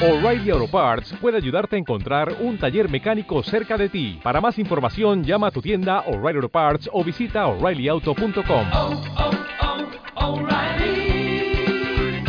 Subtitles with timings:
[0.00, 4.20] O'Reilly Auto Parts puede ayudarte a encontrar un taller mecánico cerca de ti.
[4.22, 8.66] Para más información, llama a tu tienda O'Reilly Auto Parts o visita oreillyauto.com.
[8.72, 12.24] oh, oh, O'Reilly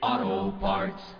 [0.00, 1.16] Auto Parts.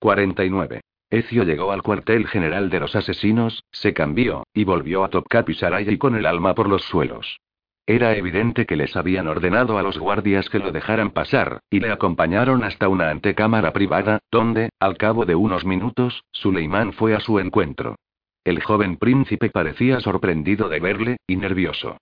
[0.00, 0.80] 49.
[1.10, 5.48] Ezio llegó al cuartel general de los asesinos, se cambió, y volvió a Top Cap
[5.50, 7.38] y Saraya y con el alma por los suelos.
[7.86, 11.90] Era evidente que les habían ordenado a los guardias que lo dejaran pasar, y le
[11.90, 17.40] acompañaron hasta una antecámara privada, donde, al cabo de unos minutos, Suleimán fue a su
[17.40, 17.96] encuentro.
[18.44, 21.98] El joven príncipe parecía sorprendido de verle, y nervioso.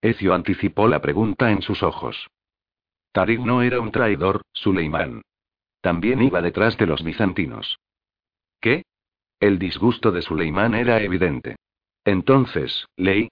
[0.00, 2.28] Ezio anticipó la pregunta en sus ojos.
[3.12, 5.22] Tarik no era un traidor, Suleimán.
[5.80, 7.78] También iba detrás de los bizantinos.
[8.60, 8.84] ¿Qué?
[9.40, 11.56] El disgusto de Suleimán era evidente.
[12.04, 13.28] Entonces, Ley.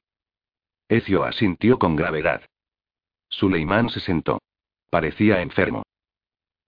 [0.92, 2.42] Ezio asintió con gravedad.
[3.30, 4.42] Suleimán se sentó.
[4.90, 5.84] Parecía enfermo.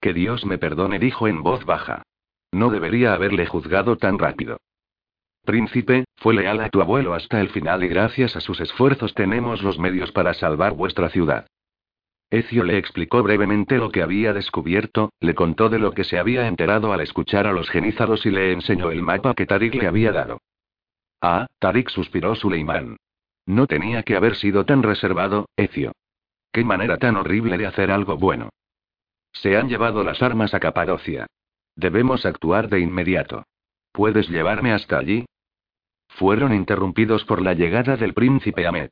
[0.01, 2.05] Que Dios me perdone, dijo en voz baja.
[2.51, 4.57] No debería haberle juzgado tan rápido.
[5.45, 9.63] Príncipe, fue leal a tu abuelo hasta el final y gracias a sus esfuerzos tenemos
[9.63, 11.47] los medios para salvar vuestra ciudad.
[12.31, 16.49] Ezio le explicó brevemente lo que había descubierto, le contó de lo que se había
[16.49, 20.13] enterado al escuchar a los genízaros y le enseñó el mapa que Tarik le había
[20.13, 20.41] dado.
[21.21, 22.97] Ah, Tarik suspiró Suleimán.
[23.47, 25.93] No tenía que haber sido tan reservado, Ezio.
[26.53, 28.51] Qué manera tan horrible de hacer algo bueno.
[29.33, 31.27] Se han llevado las armas a Capadocia.
[31.77, 33.45] Debemos actuar de inmediato.
[33.93, 35.27] ¿Puedes llevarme hasta allí?
[36.09, 38.91] Fueron interrumpidos por la llegada del príncipe Ahmed.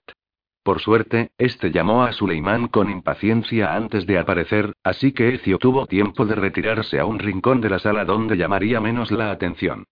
[0.65, 5.87] Por suerte, este llamó a Suleimán con impaciencia antes de aparecer, así que Ezio tuvo
[5.87, 9.87] tiempo de retirarse a un rincón de la sala donde llamaría menos la atención.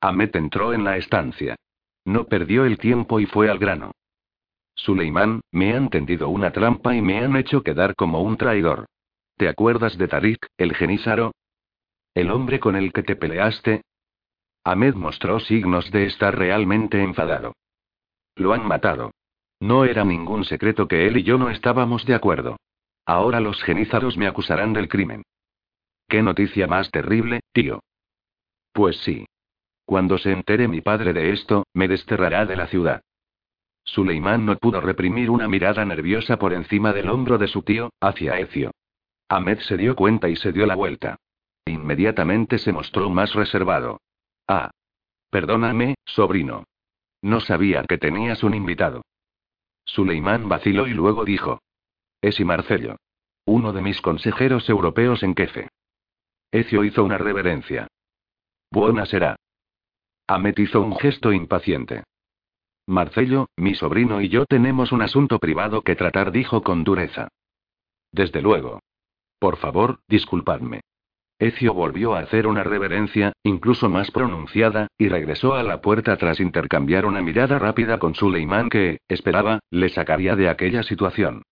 [0.00, 1.56] Ahmed entró en la estancia.
[2.06, 3.90] No perdió el tiempo y fue al grano.
[4.76, 8.86] Suleimán, me han tendido una trampa y me han hecho quedar como un traidor.
[9.36, 11.32] ¿Te acuerdas de Tarik, el genízaro?
[12.14, 13.82] ¿El hombre con el que te peleaste?
[14.62, 17.54] Ahmed mostró signos de estar realmente enfadado.
[18.36, 19.10] Lo han matado.
[19.58, 22.56] No era ningún secreto que él y yo no estábamos de acuerdo.
[23.04, 25.22] Ahora los genízaros me acusarán del crimen.
[26.08, 27.80] ¿Qué noticia más terrible, tío?
[28.72, 29.26] Pues sí.
[29.86, 33.02] Cuando se entere mi padre de esto, me desterrará de la ciudad.
[33.84, 38.38] Suleimán no pudo reprimir una mirada nerviosa por encima del hombro de su tío, hacia
[38.40, 38.72] Ezio.
[39.28, 41.16] Ahmed se dio cuenta y se dio la vuelta.
[41.64, 44.00] Inmediatamente se mostró más reservado.
[44.48, 44.70] Ah.
[45.30, 46.64] Perdóname, sobrino.
[47.22, 49.02] No sabía que tenías un invitado.
[49.84, 51.60] Suleimán vaciló y luego dijo.
[52.20, 52.96] Es Marcello.
[53.44, 55.68] Uno de mis consejeros europeos en Kefe.
[56.50, 57.86] Ezio hizo una reverencia.
[58.70, 59.36] Buena será.
[60.28, 62.02] Ahmed hizo un gesto impaciente.
[62.86, 67.28] Marcello, mi sobrino y yo tenemos un asunto privado que tratar, dijo con dureza.
[68.12, 68.80] Desde luego.
[69.38, 70.80] Por favor, disculpadme.
[71.38, 76.40] Ezio volvió a hacer una reverencia, incluso más pronunciada, y regresó a la puerta tras
[76.40, 81.42] intercambiar una mirada rápida con Suleimán que, esperaba, le sacaría de aquella situación.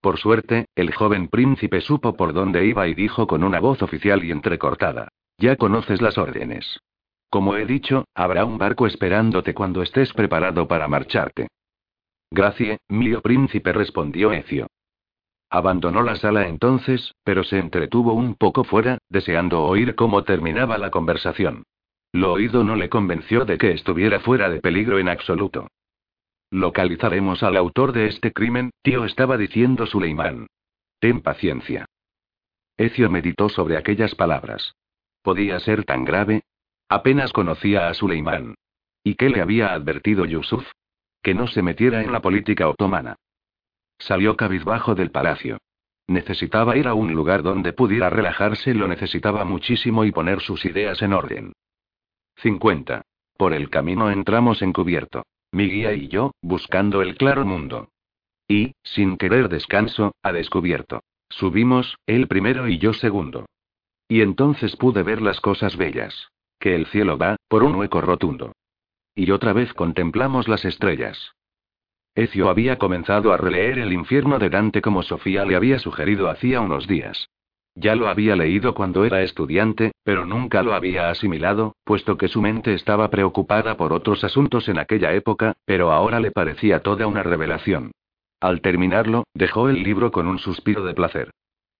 [0.00, 4.24] Por suerte, el joven príncipe supo por dónde iba y dijo con una voz oficial
[4.24, 5.08] y entrecortada.
[5.38, 6.80] Ya conoces las órdenes.
[7.30, 11.48] Como he dicho, habrá un barco esperándote cuando estés preparado para marcharte.
[12.30, 14.66] Gracias, mío príncipe, respondió Ezio.
[15.50, 20.90] Abandonó la sala entonces, pero se entretuvo un poco fuera, deseando oír cómo terminaba la
[20.90, 21.64] conversación.
[22.12, 25.68] Lo oído no le convenció de que estuviera fuera de peligro en absoluto.
[26.50, 30.46] Localizaremos al autor de este crimen, tío, estaba diciendo Suleimán.
[31.00, 31.86] Ten paciencia.
[32.76, 34.74] Ezio meditó sobre aquellas palabras.
[35.22, 36.42] ¿Podía ser tan grave?
[36.88, 38.54] Apenas conocía a Suleimán.
[39.02, 40.66] ¿Y qué le había advertido Yusuf?
[41.22, 43.16] Que no se metiera en la política otomana.
[43.98, 45.58] Salió cabizbajo del palacio.
[46.06, 51.00] Necesitaba ir a un lugar donde pudiera relajarse, lo necesitaba muchísimo y poner sus ideas
[51.02, 51.52] en orden.
[52.36, 53.02] 50.
[53.36, 55.24] Por el camino entramos encubierto.
[55.52, 57.88] Mi guía y yo, buscando el claro mundo.
[58.48, 61.00] Y, sin querer descanso, a descubierto.
[61.30, 63.46] Subimos, él primero y yo segundo.
[64.08, 66.28] Y entonces pude ver las cosas bellas.
[66.58, 68.52] Que el cielo va, por un hueco rotundo.
[69.14, 71.34] Y otra vez contemplamos las estrellas.
[72.14, 76.60] Ezio había comenzado a releer El infierno de Dante como Sofía le había sugerido hacía
[76.60, 77.28] unos días.
[77.76, 82.40] Ya lo había leído cuando era estudiante, pero nunca lo había asimilado, puesto que su
[82.40, 87.24] mente estaba preocupada por otros asuntos en aquella época, pero ahora le parecía toda una
[87.24, 87.90] revelación.
[88.40, 91.30] Al terminarlo, dejó el libro con un suspiro de placer.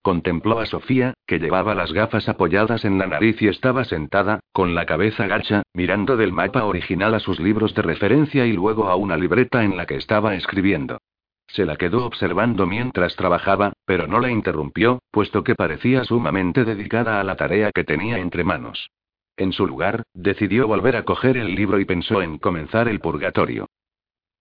[0.05, 4.75] Contempló a Sofía, que llevaba las gafas apoyadas en la nariz y estaba sentada, con
[4.75, 8.97] la cabeza gacha, mirando del mapa original a sus libros de referencia y luego a
[8.97, 10.99] una libreta en la que estaba escribiendo.
[11.47, 17.19] Se la quedó observando mientras trabajaba, pero no la interrumpió, puesto que parecía sumamente dedicada
[17.19, 18.91] a la tarea que tenía entre manos.
[19.39, 23.69] En su lugar, decidió volver a coger el libro y pensó en comenzar el purgatorio.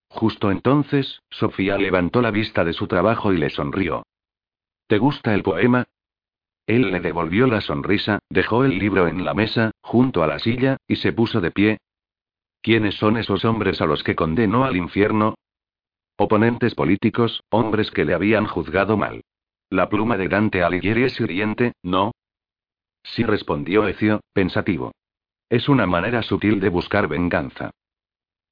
[0.08, 4.02] Justo entonces, Sofía levantó la vista de su trabajo y le sonrió.
[4.86, 5.86] ¿Te gusta el poema?
[6.66, 10.76] Él le devolvió la sonrisa, dejó el libro en la mesa, junto a la silla,
[10.86, 11.78] y se puso de pie.
[12.62, 15.34] ¿Quiénes son esos hombres a los que condenó al infierno?
[16.16, 19.22] Oponentes políticos, hombres que le habían juzgado mal.
[19.68, 22.12] La pluma de Dante Alighieri es hiriente, ¿no?
[23.02, 24.92] Sí respondió Ecio, pensativo.
[25.50, 27.70] Es una manera sutil de buscar venganza.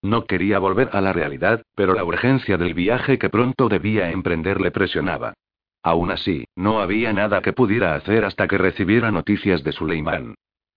[0.02, 4.60] No quería volver a la realidad, pero la urgencia del viaje que pronto debía emprender
[4.60, 5.34] le presionaba.
[5.82, 10.34] Aún así, no había nada que pudiera hacer hasta que recibiera noticias de Suleimán.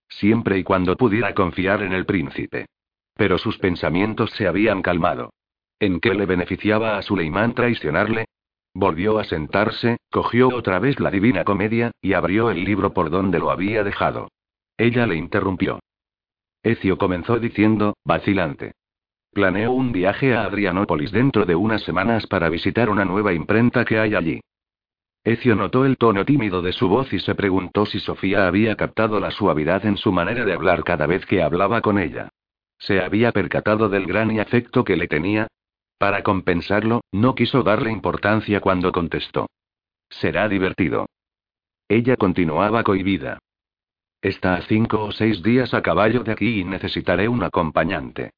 [0.08, 2.66] Siempre y cuando pudiera confiar en el príncipe.
[3.14, 5.32] Pero sus pensamientos se habían calmado.
[5.78, 8.26] ¿En qué le beneficiaba a Suleimán traicionarle?
[8.74, 13.38] Volvió a sentarse, cogió otra vez la divina comedia, y abrió el libro por donde
[13.38, 14.28] lo había dejado.
[14.76, 15.80] Ella le interrumpió.
[16.62, 18.72] Ecio comenzó diciendo, vacilante.
[19.32, 23.98] Planeo un viaje a Adrianópolis dentro de unas semanas para visitar una nueva imprenta que
[23.98, 24.40] hay allí.
[25.26, 29.18] Ecio notó el tono tímido de su voz y se preguntó si Sofía había captado
[29.18, 32.28] la suavidad en su manera de hablar cada vez que hablaba con ella.
[32.78, 35.48] ¿Se había percatado del gran afecto que le tenía?
[35.98, 39.48] Para compensarlo, no quiso darle importancia cuando contestó.
[40.08, 41.06] Será divertido.
[41.88, 43.40] Ella continuaba cohibida.
[44.22, 48.30] Está a cinco o seis días a caballo de aquí y necesitaré un acompañante.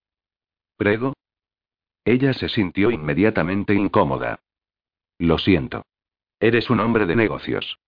[0.78, 1.12] ¿Prego?
[2.06, 4.40] Ella se sintió inmediatamente incómoda.
[5.18, 5.84] Lo siento.
[6.40, 7.78] Eres un hombre de negocios.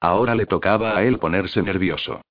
[0.00, 2.22] Ahora le tocaba a él ponerse nervioso.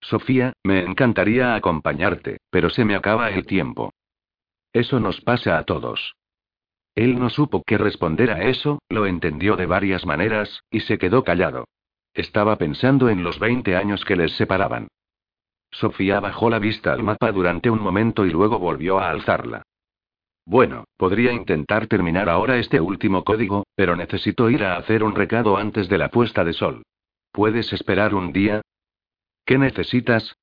[0.00, 3.92] Sofía, me encantaría acompañarte, pero se me acaba el tiempo.
[4.72, 6.14] Eso nos pasa a todos.
[6.94, 11.24] Él no supo qué responder a eso, lo entendió de varias maneras, y se quedó
[11.24, 11.66] callado.
[12.14, 14.88] Estaba pensando en los 20 años que les separaban.
[15.70, 19.62] Sofía bajó la vista al mapa durante un momento y luego volvió a alzarla.
[20.46, 25.56] Bueno, podría intentar terminar ahora este último código, pero necesito ir a hacer un recado
[25.56, 26.84] antes de la puesta de sol.
[27.32, 28.62] ¿Puedes esperar un día?
[29.44, 30.36] ¿Qué necesitas?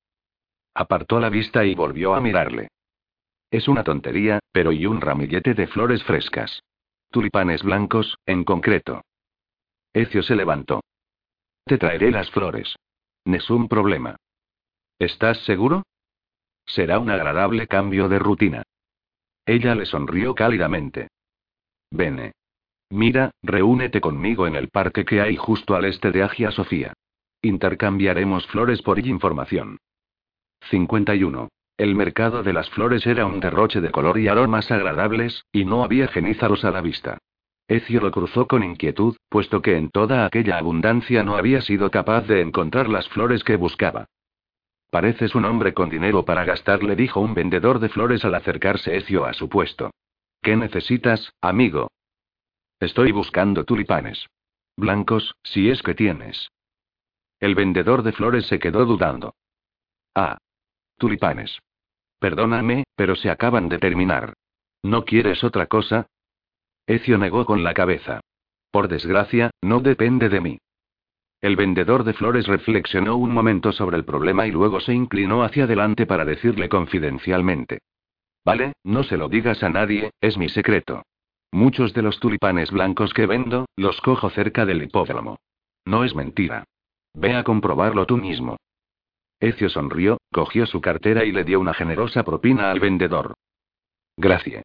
[0.74, 2.68] Apartó la vista y volvió a mirarle.
[3.50, 6.62] Es una tontería, pero y un ramillete de flores frescas.
[7.10, 9.00] Tulipanes blancos, en concreto.
[9.94, 10.82] Ecio se levantó.
[11.64, 12.76] Te traeré las flores.
[13.24, 14.16] es un problema.
[14.98, 15.84] ¿Estás seguro?
[16.66, 18.64] Será un agradable cambio de rutina.
[19.46, 21.08] Ella le sonrió cálidamente.
[21.90, 22.32] Vene.
[22.90, 26.92] Mira, reúnete conmigo en el parque que hay justo al este de Agia Sofía.
[27.42, 29.78] Intercambiaremos flores por información.
[30.70, 31.48] 51.
[31.76, 35.82] El mercado de las flores era un derroche de color y aromas agradables, y no
[35.82, 37.18] había genízaros a la vista.
[37.66, 42.26] Ecio lo cruzó con inquietud, puesto que en toda aquella abundancia no había sido capaz
[42.26, 44.06] de encontrar las flores que buscaba.
[44.94, 48.96] Pareces un hombre con dinero para gastar, le dijo un vendedor de flores al acercarse
[48.96, 49.90] Ecio a su puesto.
[50.40, 51.90] ¿Qué necesitas, amigo?
[52.78, 54.24] Estoy buscando tulipanes.
[54.76, 56.48] Blancos, si es que tienes.
[57.40, 59.34] El vendedor de flores se quedó dudando.
[60.14, 60.38] Ah,
[60.96, 61.58] Tulipanes.
[62.20, 64.34] Perdóname, pero se acaban de terminar.
[64.84, 66.06] ¿No quieres otra cosa?
[66.86, 68.20] Ecio negó con la cabeza.
[68.70, 70.58] Por desgracia, no depende de mí.
[71.44, 75.64] El vendedor de flores reflexionó un momento sobre el problema y luego se inclinó hacia
[75.64, 77.80] adelante para decirle confidencialmente.
[78.46, 81.02] Vale, no se lo digas a nadie, es mi secreto.
[81.52, 85.36] Muchos de los tulipanes blancos que vendo, los cojo cerca del hipódromo.
[85.84, 86.64] No es mentira.
[87.12, 88.56] Ve a comprobarlo tú mismo.
[89.38, 93.34] Ecio sonrió, cogió su cartera y le dio una generosa propina al vendedor.
[94.16, 94.64] Gracias.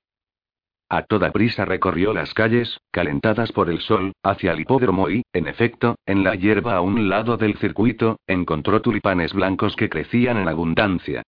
[0.92, 5.48] A toda prisa recorrió las calles, calentadas por el sol, hacia el hipódromo y, en
[5.48, 10.48] efecto, en la hierba a un lado del circuito, encontró tulipanes blancos que crecían en
[10.48, 11.22] abundancia.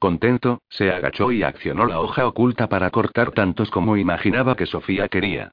[0.00, 5.08] Contento, se agachó y accionó la hoja oculta para cortar tantos como imaginaba que Sofía
[5.08, 5.52] quería.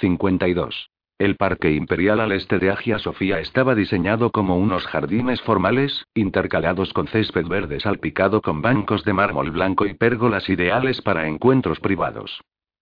[0.00, 0.90] 52.
[1.18, 6.92] El Parque Imperial al este de Agia Sofía estaba diseñado como unos jardines formales, intercalados
[6.92, 12.40] con césped verde salpicado con bancos de mármol blanco y pérgolas ideales para encuentros privados.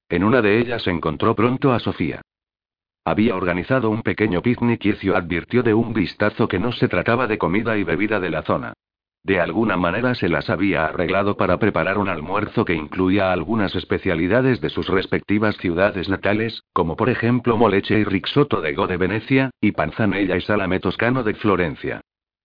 [0.08, 2.22] En una de ellas encontró pronto a Sofía.
[3.04, 7.26] Había organizado un pequeño picnic y Ezio advirtió de un vistazo que no se trataba
[7.26, 8.74] de comida y bebida de la zona.
[9.22, 14.60] De alguna manera se las había arreglado para preparar un almuerzo que incluía algunas especialidades
[14.60, 19.50] de sus respectivas ciudades natales, como por ejemplo moleche y rixoto de Go de Venecia,
[19.60, 22.00] y panzanella y salame toscano de Florencia.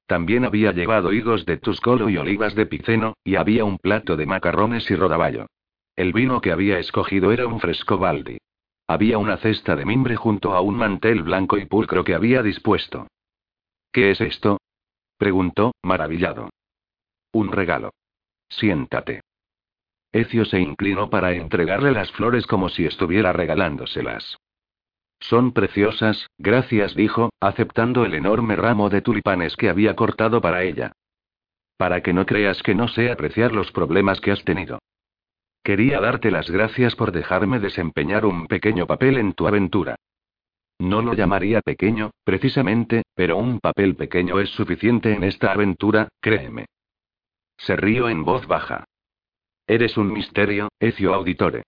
[0.07, 4.25] También había llevado higos de Tuscolo y olivas de Piceno, y había un plato de
[4.25, 5.45] macarrones y rodaballo.
[5.95, 8.39] El vino que había escogido era un fresco baldi.
[8.87, 13.07] Había una cesta de mimbre junto a un mantel blanco y pulcro que había dispuesto.
[13.91, 14.59] ¿Qué es esto?
[15.17, 16.49] preguntó, maravillado.
[17.31, 17.91] Un regalo.
[18.49, 19.21] Siéntate.
[20.11, 24.37] Ecio se inclinó para entregarle las flores como si estuviera regalándoselas.
[25.19, 30.91] Son preciosas, gracias, dijo, aceptando el enorme ramo de tulipanes que había cortado para ella.
[31.77, 34.79] Para que no creas que no sé apreciar los problemas que has tenido.
[35.63, 39.95] Quería darte las gracias por dejarme desempeñar un pequeño papel en tu aventura.
[40.77, 46.65] No lo llamaría pequeño, precisamente, pero un papel pequeño es suficiente en esta aventura, créeme.
[47.57, 48.83] Se rió en voz baja.
[49.65, 51.63] Eres un misterio, Ecio Auditore.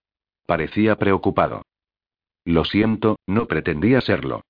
[0.45, 1.61] Parecía preocupado.
[2.43, 4.41] Lo siento, no pretendía serlo.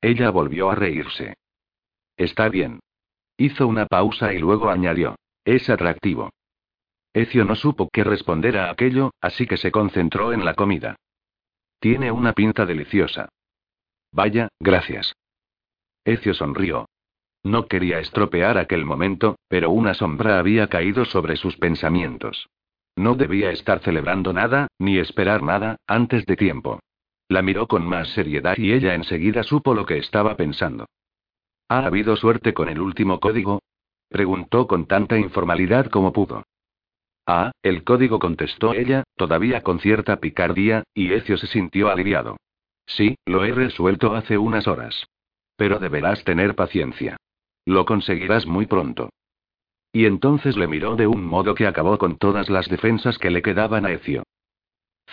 [0.00, 1.34] Ella volvió a reírse.
[2.16, 2.80] Está bien.
[3.36, 5.16] Hizo una pausa y luego añadió.
[5.44, 6.30] Es atractivo.
[7.14, 10.96] Ecio no supo qué responder a aquello, así que se concentró en la comida.
[11.78, 13.28] Tiene una pinta deliciosa.
[14.12, 15.14] Vaya, gracias.
[16.04, 16.86] Ecio sonrió.
[17.42, 22.48] No quería estropear aquel momento, pero una sombra había caído sobre sus pensamientos.
[22.96, 26.80] No debía estar celebrando nada, ni esperar nada, antes de tiempo.
[27.28, 30.86] La miró con más seriedad y ella enseguida supo lo que estaba pensando.
[31.68, 33.62] ¿Ha habido suerte con el último código?
[34.08, 36.44] Preguntó con tanta informalidad como pudo.
[37.26, 42.36] Ah, el código contestó ella, todavía con cierta picardía, y Ecio se sintió aliviado.
[42.86, 45.06] Sí, lo he resuelto hace unas horas.
[45.56, 47.16] Pero deberás tener paciencia.
[47.64, 49.10] Lo conseguirás muy pronto.
[49.92, 53.42] Y entonces le miró de un modo que acabó con todas las defensas que le
[53.42, 54.24] quedaban a Ecio.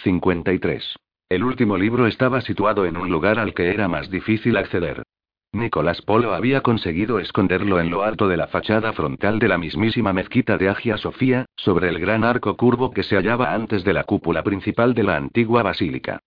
[0.04, 0.96] 53.
[1.28, 5.04] El último libro estaba situado en un lugar al que era más difícil acceder.
[5.52, 10.14] Nicolás Polo había conseguido esconderlo en lo alto de la fachada frontal de la mismísima
[10.14, 14.04] mezquita de Agia Sofía, sobre el gran arco curvo que se hallaba antes de la
[14.04, 16.20] cúpula principal de la antigua basílica.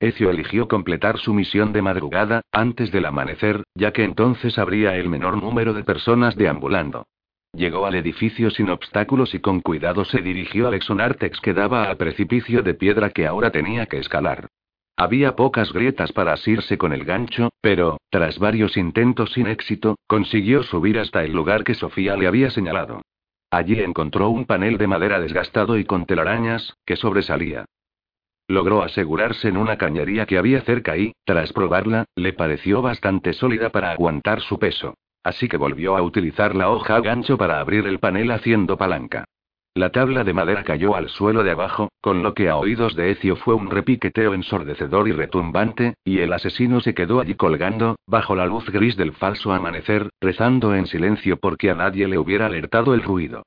[0.00, 5.10] Ecio eligió completar su misión de madrugada, antes del amanecer, ya que entonces habría el
[5.10, 7.06] menor número de personas deambulando.
[7.52, 11.98] Llegó al edificio sin obstáculos y con cuidado se dirigió al exonártex que daba al
[11.98, 14.48] precipicio de piedra que ahora tenía que escalar.
[14.96, 20.62] Había pocas grietas para asirse con el gancho, pero, tras varios intentos sin éxito, consiguió
[20.62, 23.02] subir hasta el lugar que Sofía le había señalado.
[23.50, 27.64] Allí encontró un panel de madera desgastado y con telarañas, que sobresalía.
[28.46, 33.70] Logró asegurarse en una cañería que había cerca y, tras probarla, le pareció bastante sólida
[33.70, 34.94] para aguantar su peso.
[35.22, 39.24] Así que volvió a utilizar la hoja gancho para abrir el panel haciendo palanca.
[39.80, 43.12] La tabla de madera cayó al suelo de abajo, con lo que a oídos de
[43.12, 48.34] Ecio fue un repiqueteo ensordecedor y retumbante, y el asesino se quedó allí colgando, bajo
[48.34, 52.92] la luz gris del falso amanecer, rezando en silencio porque a nadie le hubiera alertado
[52.92, 53.44] el ruido.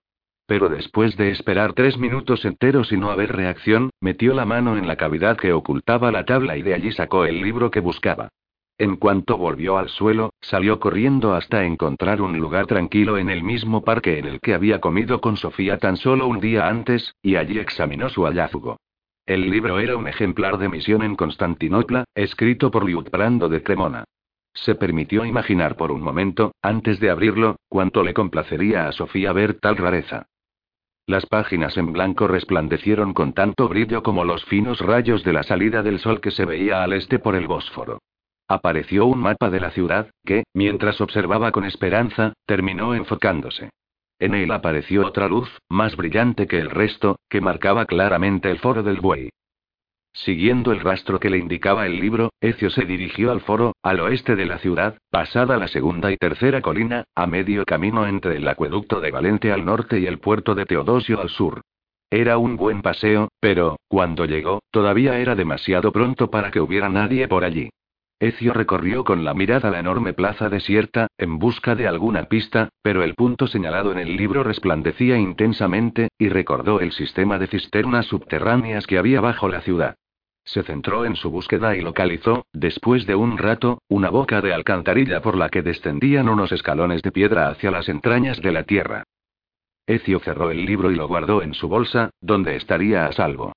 [0.47, 4.87] Pero después de esperar tres minutos enteros y no haber reacción, metió la mano en
[4.87, 8.29] la cavidad que ocultaba la tabla y de allí sacó el libro que buscaba.
[8.77, 13.83] En cuanto volvió al suelo, salió corriendo hasta encontrar un lugar tranquilo en el mismo
[13.83, 17.59] parque en el que había comido con Sofía tan solo un día antes, y allí
[17.59, 18.77] examinó su hallazgo.
[19.25, 24.05] El libro era un ejemplar de Misión en Constantinopla, escrito por Liutprando de Cremona.
[24.53, 29.59] Se permitió imaginar por un momento, antes de abrirlo, cuánto le complacería a Sofía ver
[29.59, 30.27] tal rareza.
[31.05, 35.83] Las páginas en blanco resplandecieron con tanto brillo como los finos rayos de la salida
[35.83, 37.99] del sol que se veía al este por el Bósforo.
[38.47, 43.69] Apareció un mapa de la ciudad, que, mientras observaba con esperanza, terminó enfocándose.
[44.19, 48.83] En él apareció otra luz, más brillante que el resto, que marcaba claramente el foro
[48.83, 49.29] del buey.
[50.13, 54.35] Siguiendo el rastro que le indicaba el libro, Ecio se dirigió al foro, al oeste
[54.35, 59.01] de la ciudad, pasada la segunda y tercera colina, a medio camino entre el acueducto
[59.01, 61.61] de Valente al norte y el puerto de Teodosio al sur.
[62.11, 67.27] Era un buen paseo, pero, cuando llegó, todavía era demasiado pronto para que hubiera nadie
[67.27, 67.71] por allí.
[68.23, 73.03] Ecio recorrió con la mirada la enorme plaza desierta, en busca de alguna pista, pero
[73.03, 78.87] el punto señalado en el libro resplandecía intensamente, y recordó el sistema de cisternas subterráneas
[78.87, 79.95] que había bajo la ciudad.
[80.45, 85.21] Se centró en su búsqueda y localizó, después de un rato, una boca de alcantarilla
[85.21, 89.03] por la que descendían unos escalones de piedra hacia las entrañas de la tierra.
[89.85, 93.51] Ecio cerró el libro y lo guardó en su bolsa, donde estaría a salvo.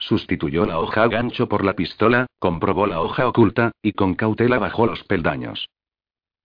[0.00, 4.86] Sustituyó la hoja gancho por la pistola, comprobó la hoja oculta, y con cautela bajó
[4.86, 5.68] los peldaños.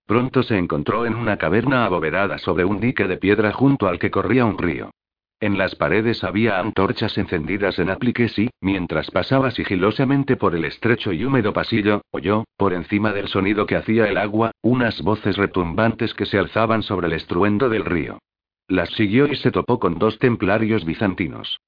[0.05, 4.11] Pronto se encontró en una caverna abovedada sobre un dique de piedra junto al que
[4.11, 4.91] corría un río.
[5.39, 11.11] En las paredes había antorchas encendidas en apliques y, mientras pasaba sigilosamente por el estrecho
[11.11, 16.13] y húmedo pasillo, oyó, por encima del sonido que hacía el agua, unas voces retumbantes
[16.13, 18.19] que se alzaban sobre el estruendo del río.
[18.67, 21.59] Las siguió y se topó con dos templarios bizantinos.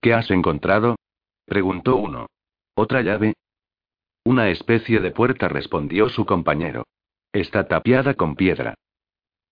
[0.00, 0.96] ¿Qué has encontrado?
[1.46, 2.26] Preguntó uno.
[2.74, 3.34] ¿Otra llave?
[4.24, 6.84] Una especie de puerta, respondió su compañero.
[7.32, 8.74] Está tapiada con piedra.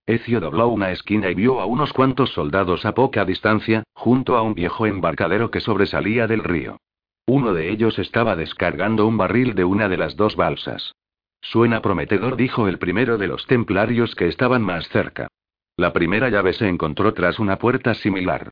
[0.06, 4.42] Ezio dobló una esquina y vio a unos cuantos soldados a poca distancia, junto a
[4.42, 6.78] un viejo embarcadero que sobresalía del río.
[7.26, 10.94] Uno de ellos estaba descargando un barril de una de las dos balsas.
[11.40, 15.28] Suena prometedor, dijo el primero de los templarios que estaban más cerca.
[15.76, 18.50] La primera llave se encontró tras una puerta similar.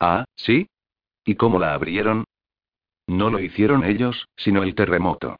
[0.00, 0.68] Ah, ¿sí?
[1.24, 2.24] ¿Y cómo la abrieron?
[3.08, 5.36] No lo hicieron ellos, sino el terremoto.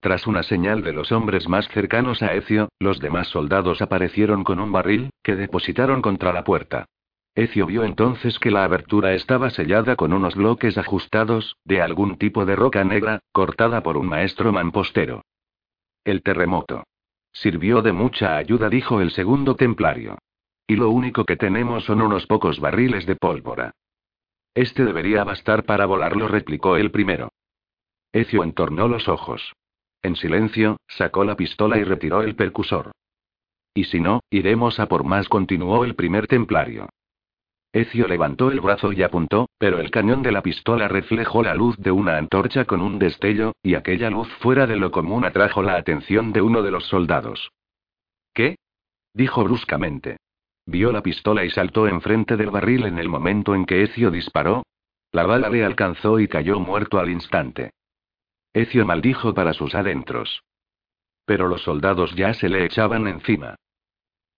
[0.00, 4.58] Tras una señal de los hombres más cercanos a Ecio, los demás soldados aparecieron con
[4.58, 6.86] un barril, que depositaron contra la puerta.
[7.34, 12.46] Ecio vio entonces que la abertura estaba sellada con unos bloques ajustados, de algún tipo
[12.46, 15.22] de roca negra, cortada por un maestro mampostero.
[16.04, 16.84] El terremoto.
[17.32, 20.16] Sirvió de mucha ayuda, dijo el segundo templario.
[20.66, 23.72] Y lo único que tenemos son unos pocos barriles de pólvora.
[24.54, 27.30] Este debería bastar para volarlo, replicó el primero.
[28.12, 29.52] Ecio entornó los ojos.
[30.02, 32.92] En silencio, sacó la pistola y retiró el percusor.
[33.74, 36.88] Y si no, iremos a por más, continuó el primer templario.
[37.72, 41.76] Ecio levantó el brazo y apuntó, pero el cañón de la pistola reflejó la luz
[41.76, 45.76] de una antorcha con un destello, y aquella luz fuera de lo común atrajo la
[45.76, 47.50] atención de uno de los soldados.
[48.32, 48.56] ¿Qué?
[49.12, 50.16] dijo bruscamente.
[50.68, 54.64] Vio la pistola y saltó enfrente del barril en el momento en que Ecio disparó.
[55.12, 57.70] La bala le alcanzó y cayó muerto al instante.
[58.52, 60.42] Ecio maldijo para sus adentros.
[61.24, 63.54] Pero los soldados ya se le echaban encima.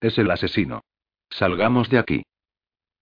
[0.01, 0.83] Es el asesino.
[1.31, 2.23] Salgamos de aquí.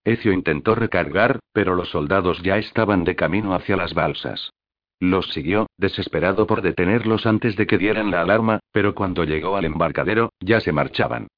[0.05, 4.55] Ecio intentó recargar, pero los soldados ya estaban de camino hacia las balsas.
[5.01, 9.67] Los siguió, desesperado por detenerlos antes de que dieran la alarma, pero cuando llegó al
[9.67, 11.29] embarcadero, ya se marchaban.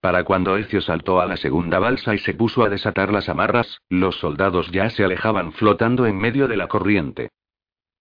[0.00, 3.82] Para cuando Ecio saltó a la segunda balsa y se puso a desatar las amarras,
[3.90, 7.28] los soldados ya se alejaban flotando en medio de la corriente.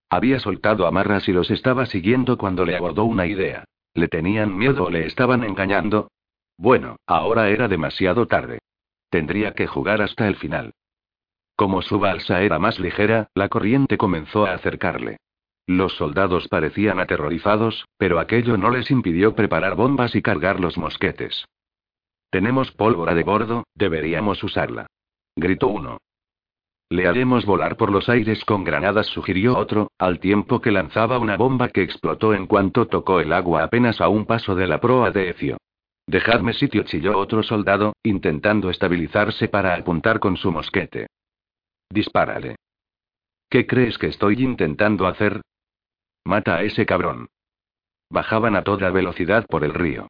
[0.09, 3.65] Había soltado amarras y los estaba siguiendo cuando le abordó una idea.
[3.93, 6.09] ¿Le tenían miedo o le estaban engañando?
[6.57, 8.59] Bueno, ahora era demasiado tarde.
[9.09, 10.73] Tendría que jugar hasta el final.
[11.55, 15.17] Como su balsa era más ligera, la corriente comenzó a acercarle.
[15.67, 21.45] Los soldados parecían aterrorizados, pero aquello no les impidió preparar bombas y cargar los mosquetes.
[22.29, 24.87] Tenemos pólvora de bordo, deberíamos usarla.
[25.35, 25.97] Gritó uno.
[26.91, 31.37] Le haremos volar por los aires con granadas, sugirió otro, al tiempo que lanzaba una
[31.37, 35.11] bomba que explotó en cuanto tocó el agua apenas a un paso de la proa
[35.11, 35.57] de Ecio.
[36.07, 41.07] Dejadme sitio, chilló otro soldado, intentando estabilizarse para apuntar con su mosquete.
[41.91, 42.55] Dispárale.
[43.49, 45.41] ¿Qué crees que estoy intentando hacer?
[46.25, 47.29] Mata a ese cabrón.
[48.09, 50.07] Bajaban a toda velocidad por el río.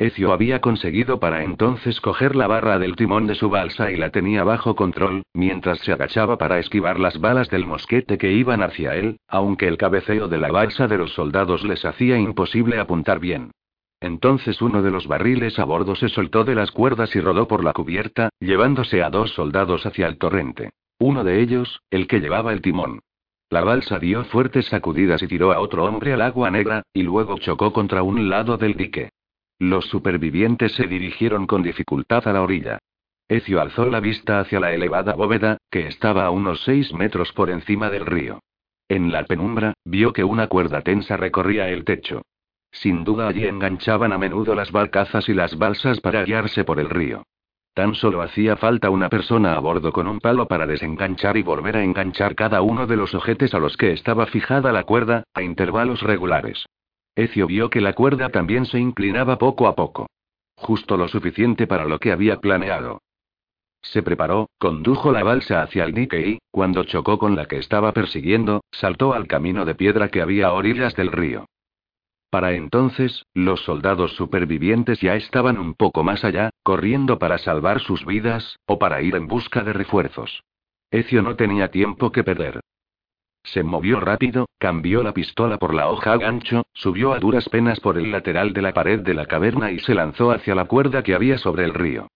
[0.00, 4.08] Ecio había conseguido para entonces coger la barra del timón de su balsa y la
[4.08, 8.96] tenía bajo control, mientras se agachaba para esquivar las balas del mosquete que iban hacia
[8.96, 13.50] él, aunque el cabeceo de la balsa de los soldados les hacía imposible apuntar bien.
[14.00, 17.62] Entonces uno de los barriles a bordo se soltó de las cuerdas y rodó por
[17.62, 20.70] la cubierta, llevándose a dos soldados hacia el torrente.
[20.98, 23.00] Uno de ellos, el que llevaba el timón.
[23.50, 27.36] La balsa dio fuertes sacudidas y tiró a otro hombre al agua negra, y luego
[27.38, 29.10] chocó contra un lado del dique.
[29.60, 32.78] Los supervivientes se dirigieron con dificultad a la orilla.
[33.28, 37.50] Ecio alzó la vista hacia la elevada bóveda, que estaba a unos seis metros por
[37.50, 38.40] encima del río.
[38.88, 42.22] En la penumbra, vio que una cuerda tensa recorría el techo.
[42.72, 46.88] Sin duda allí enganchaban a menudo las barcazas y las balsas para guiarse por el
[46.88, 47.24] río.
[47.74, 51.76] Tan solo hacía falta una persona a bordo con un palo para desenganchar y volver
[51.76, 55.42] a enganchar cada uno de los ojetes a los que estaba fijada la cuerda, a
[55.42, 56.64] intervalos regulares.
[57.14, 60.06] Ecio vio que la cuerda también se inclinaba poco a poco.
[60.56, 63.00] Justo lo suficiente para lo que había planeado.
[63.82, 67.92] Se preparó, condujo la balsa hacia el dique y, cuando chocó con la que estaba
[67.92, 71.46] persiguiendo, saltó al camino de piedra que había a orillas del río.
[72.30, 78.06] Para entonces, los soldados supervivientes ya estaban un poco más allá, corriendo para salvar sus
[78.06, 80.44] vidas, o para ir en busca de refuerzos.
[80.92, 82.60] Ecio no tenía tiempo que perder.
[83.42, 87.98] Se movió rápido, cambió la pistola por la hoja gancho, subió a duras penas por
[87.98, 91.14] el lateral de la pared de la caverna y se lanzó hacia la cuerda que
[91.14, 92.08] había sobre el río.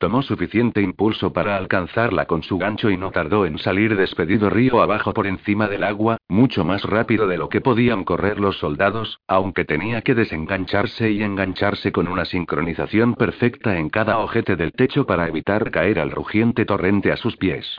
[0.00, 4.80] Tomó suficiente impulso para alcanzarla con su gancho y no tardó en salir despedido río
[4.80, 9.20] abajo por encima del agua, mucho más rápido de lo que podían correr los soldados,
[9.28, 15.04] aunque tenía que desengancharse y engancharse con una sincronización perfecta en cada ojete del techo
[15.04, 17.76] para evitar caer al rugiente torrente a sus pies.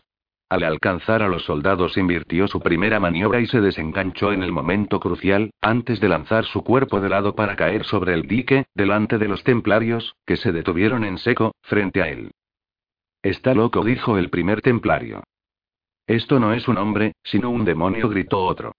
[0.51, 4.99] Al alcanzar a los soldados invirtió su primera maniobra y se desenganchó en el momento
[4.99, 9.29] crucial, antes de lanzar su cuerpo de lado para caer sobre el dique, delante de
[9.29, 12.31] los templarios, que se detuvieron en seco, frente a él.
[13.23, 15.23] Está loco, dijo el primer templario.
[16.05, 18.73] Esto no es un hombre, sino un demonio, gritó otro.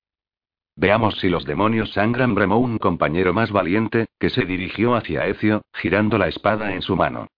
[0.76, 5.62] Veamos si los demonios sangran, bramó un compañero más valiente, que se dirigió hacia Ecio,
[5.72, 7.28] girando la espada en su mano.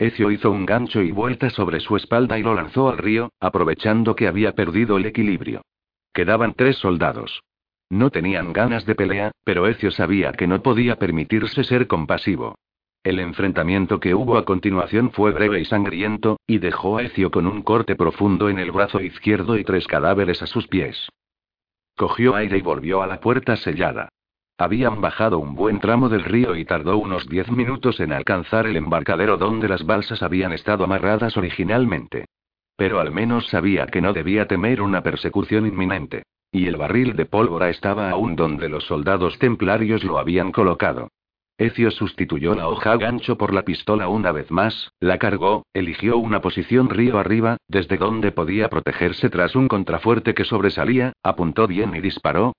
[0.00, 4.16] Ecio hizo un gancho y vuelta sobre su espalda y lo lanzó al río, aprovechando
[4.16, 5.60] que había perdido el equilibrio.
[6.14, 7.42] Quedaban tres soldados.
[7.90, 12.54] No tenían ganas de pelea, pero Ecio sabía que no podía permitirse ser compasivo.
[13.04, 17.46] El enfrentamiento que hubo a continuación fue breve y sangriento, y dejó a Ecio con
[17.46, 21.10] un corte profundo en el brazo izquierdo y tres cadáveres a sus pies.
[21.94, 24.08] Cogió aire y volvió a la puerta sellada.
[24.60, 28.76] Habían bajado un buen tramo del río y tardó unos diez minutos en alcanzar el
[28.76, 32.26] embarcadero donde las balsas habían estado amarradas originalmente.
[32.76, 36.24] Pero al menos sabía que no debía temer una persecución inminente.
[36.52, 41.08] Y el barril de pólvora estaba aún donde los soldados templarios lo habían colocado.
[41.56, 46.42] Ecio sustituyó la hoja gancho por la pistola una vez más, la cargó, eligió una
[46.42, 52.02] posición río arriba, desde donde podía protegerse tras un contrafuerte que sobresalía, apuntó bien y
[52.02, 52.52] disparó.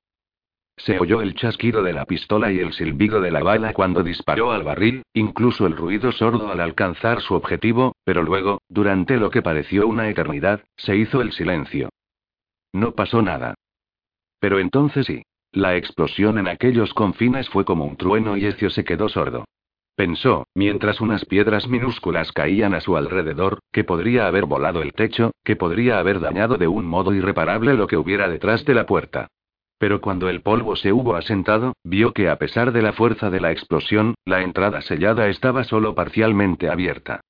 [0.77, 4.51] Se oyó el chasquido de la pistola y el silbido de la bala cuando disparó
[4.51, 9.41] al barril, incluso el ruido sordo al alcanzar su objetivo, pero luego, durante lo que
[9.41, 11.89] pareció una eternidad, se hizo el silencio.
[12.73, 13.53] No pasó nada.
[14.39, 15.23] Pero entonces sí.
[15.53, 19.43] La explosión en aquellos confines fue como un trueno y Ecio se quedó sordo.
[19.95, 25.31] Pensó, mientras unas piedras minúsculas caían a su alrededor, que podría haber volado el techo,
[25.43, 29.27] que podría haber dañado de un modo irreparable lo que hubiera detrás de la puerta.
[29.81, 33.41] Pero cuando el polvo se hubo asentado, vio que a pesar de la fuerza de
[33.41, 37.21] la explosión, la entrada sellada estaba solo parcialmente abierta.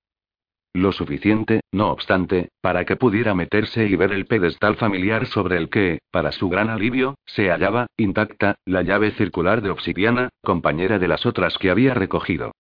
[0.74, 5.70] Lo suficiente, no obstante, para que pudiera meterse y ver el pedestal familiar sobre el
[5.70, 11.08] que, para su gran alivio, se hallaba, intacta, la llave circular de obsidiana, compañera de
[11.08, 12.52] las otras que había recogido.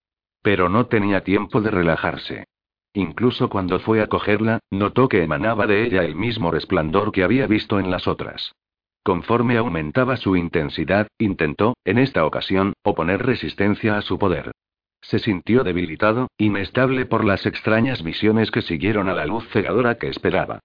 [0.41, 2.45] Pero no tenía tiempo de relajarse.
[2.93, 7.45] Incluso cuando fue a cogerla, notó que emanaba de ella el mismo resplandor que había
[7.45, 8.53] visto en las otras.
[9.03, 14.51] Conforme aumentaba su intensidad, intentó, en esta ocasión, oponer resistencia a su poder.
[15.01, 20.07] Se sintió debilitado, inestable por las extrañas visiones que siguieron a la luz cegadora que
[20.07, 20.59] esperaba.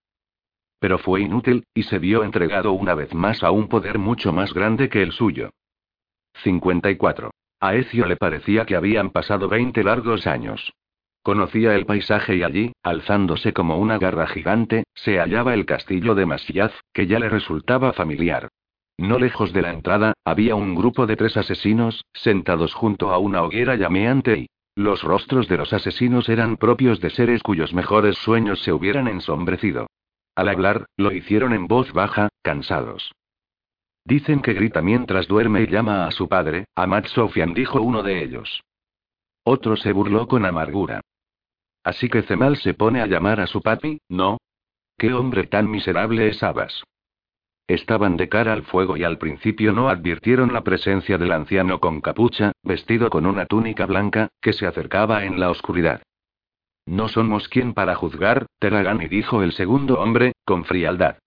[0.79, 4.53] Pero fue inútil, y se vio entregado una vez más a un poder mucho más
[4.53, 5.51] grande que el suyo.
[6.43, 7.31] 54.
[7.61, 10.75] A Ecio le parecía que habían pasado 20 largos años.
[11.27, 16.25] Conocía el paisaje y allí, alzándose como una garra gigante, se hallaba el castillo de
[16.25, 18.47] Masyaz, que ya le resultaba familiar.
[18.97, 23.43] No lejos de la entrada, había un grupo de tres asesinos, sentados junto a una
[23.43, 24.47] hoguera llameante y...
[24.77, 29.89] Los rostros de los asesinos eran propios de seres cuyos mejores sueños se hubieran ensombrecido.
[30.37, 33.11] Al hablar, lo hicieron en voz baja, cansados.
[34.05, 38.23] Dicen que grita mientras duerme y llama a su padre, Amat Sofian dijo uno de
[38.23, 38.61] ellos.
[39.43, 41.01] Otro se burló con amargura.
[41.87, 44.39] Así que Cemal se pone a llamar a su papi, ¿no?
[44.99, 46.83] ¿Qué hombre tan miserable es Abbas?
[47.69, 52.01] Estaban de cara al fuego y al principio no advirtieron la presencia del anciano con
[52.01, 56.03] capucha, vestido con una túnica blanca, que se acercaba en la oscuridad.
[56.87, 61.19] No somos quien para juzgar, Teragani dijo el segundo hombre, con frialdad.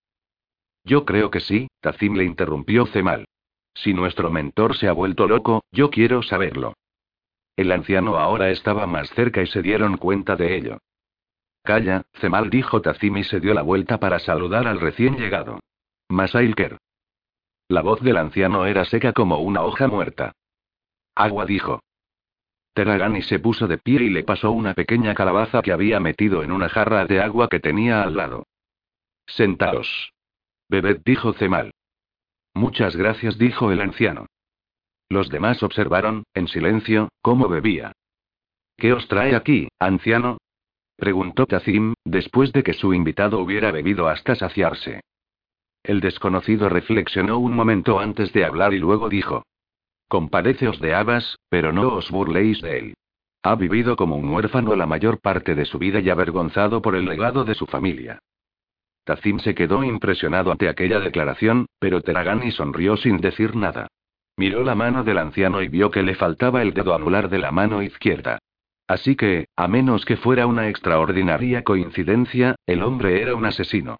[0.83, 3.23] Yo creo que sí, Tazim le interrumpió Cemal.
[3.75, 6.73] Si nuestro mentor se ha vuelto loco, yo quiero saberlo.
[7.59, 10.77] El anciano ahora estaba más cerca y se dieron cuenta de ello.
[11.61, 15.59] Calla, Cemal dijo Tazim y se dio la vuelta para saludar al recién llegado.
[16.07, 16.77] Masailker.
[17.67, 20.31] La voz del anciano era seca como una hoja muerta.
[21.15, 21.81] Agua dijo.
[22.73, 26.53] Teragani se puso de pie y le pasó una pequeña calabaza que había metido en
[26.53, 28.47] una jarra de agua que tenía al lado.
[29.27, 30.13] Sentaos.
[30.69, 31.73] Bebed dijo Cemal.
[32.53, 34.27] Muchas gracias, dijo el anciano.
[35.09, 37.91] Los demás observaron, en silencio, cómo bebía.
[38.77, 40.37] ¿Qué os trae aquí, anciano?
[40.95, 45.01] preguntó Tazim, después de que su invitado hubiera bebido hasta saciarse.
[45.83, 49.43] El desconocido reflexionó un momento antes de hablar y luego dijo.
[50.07, 52.93] Compadeceos de Abbas, pero no os burléis de él.
[53.41, 57.05] Ha vivido como un huérfano la mayor parte de su vida y avergonzado por el
[57.05, 58.19] legado de su familia.
[59.05, 63.87] Tazim se quedó impresionado ante aquella declaración, pero Teragani sonrió sin decir nada.
[64.39, 67.51] Miró la mano del anciano y vio que le faltaba el dedo anular de la
[67.51, 68.39] mano izquierda.
[68.87, 73.97] Así que, a menos que fuera una extraordinaria coincidencia, el hombre era un asesino.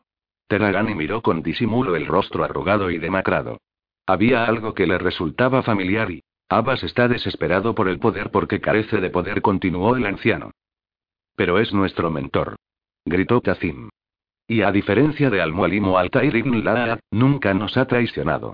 [0.48, 3.58] Teragani miró con disimulo el rostro arrugado y demacrado.
[4.06, 6.24] Había algo que le resultaba familiar y.
[6.48, 10.52] Abbas está desesperado por el poder porque carece de poder, continuó el anciano.
[11.36, 12.56] Pero es nuestro mentor.
[13.04, 13.90] Gritó Tazim.
[14.48, 18.54] Y a diferencia de Al-Mualim o Altair ibn Laad, nunca nos ha traicionado.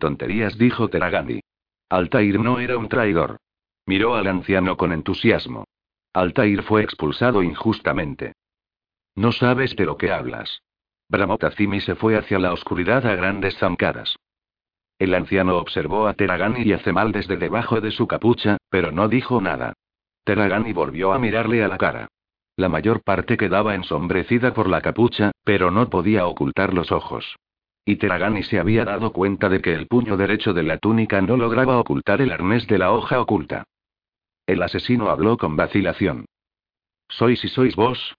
[0.00, 1.40] Tonterías, dijo Teragani.
[1.88, 3.36] Altair no era un traidor.
[3.86, 5.64] Miró al anciano con entusiasmo.
[6.12, 8.32] Altair fue expulsado injustamente.
[9.14, 10.62] No sabes de lo que hablas.
[11.08, 14.16] Bramó Tazimi se fue hacia la oscuridad a grandes zancadas.
[14.98, 19.08] El anciano observó a Teragani y a Cemal desde debajo de su capucha, pero no
[19.08, 19.72] dijo nada.
[20.24, 22.08] Teragani volvió a mirarle a la cara.
[22.56, 27.36] La mayor parte quedaba ensombrecida por la capucha, pero no podía ocultar los ojos.
[27.84, 31.36] Y Teragani se había dado cuenta de que el puño derecho de la túnica no
[31.36, 33.64] lograba ocultar el arnés de la hoja oculta.
[34.46, 36.26] El asesino habló con vacilación.
[37.08, 38.16] ¿Sois y sois vos?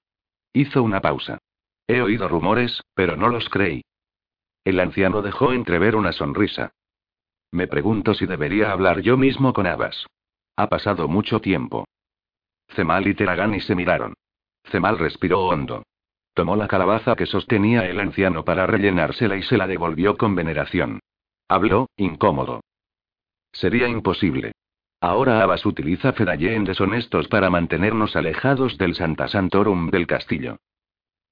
[0.53, 1.37] Hizo una pausa.
[1.87, 3.83] He oído rumores, pero no los creí.
[4.63, 6.71] El anciano dejó entrever una sonrisa.
[7.51, 10.05] Me pregunto si debería hablar yo mismo con Abbas.
[10.55, 11.85] Ha pasado mucho tiempo.
[12.69, 14.13] Cemal y Teragani se miraron.
[14.65, 15.83] Cemal respiró hondo.
[16.33, 20.99] Tomó la calabaza que sostenía el anciano para rellenársela y se la devolvió con veneración.
[21.47, 22.61] Habló, incómodo.
[23.51, 24.53] Sería imposible.
[25.01, 30.57] Ahora Abbas utiliza Fedayeen deshonestos para mantenernos alejados del Santa Santorum del castillo.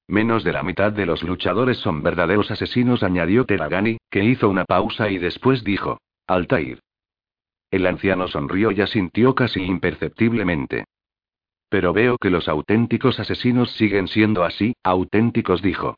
[0.07, 4.65] Menos de la mitad de los luchadores son verdaderos asesinos, añadió Teragani, que hizo una
[4.65, 6.79] pausa y después dijo: Altair.
[7.69, 10.85] El anciano sonrió y asintió casi imperceptiblemente.
[11.69, 15.97] Pero veo que los auténticos asesinos siguen siendo así, auténticos, dijo.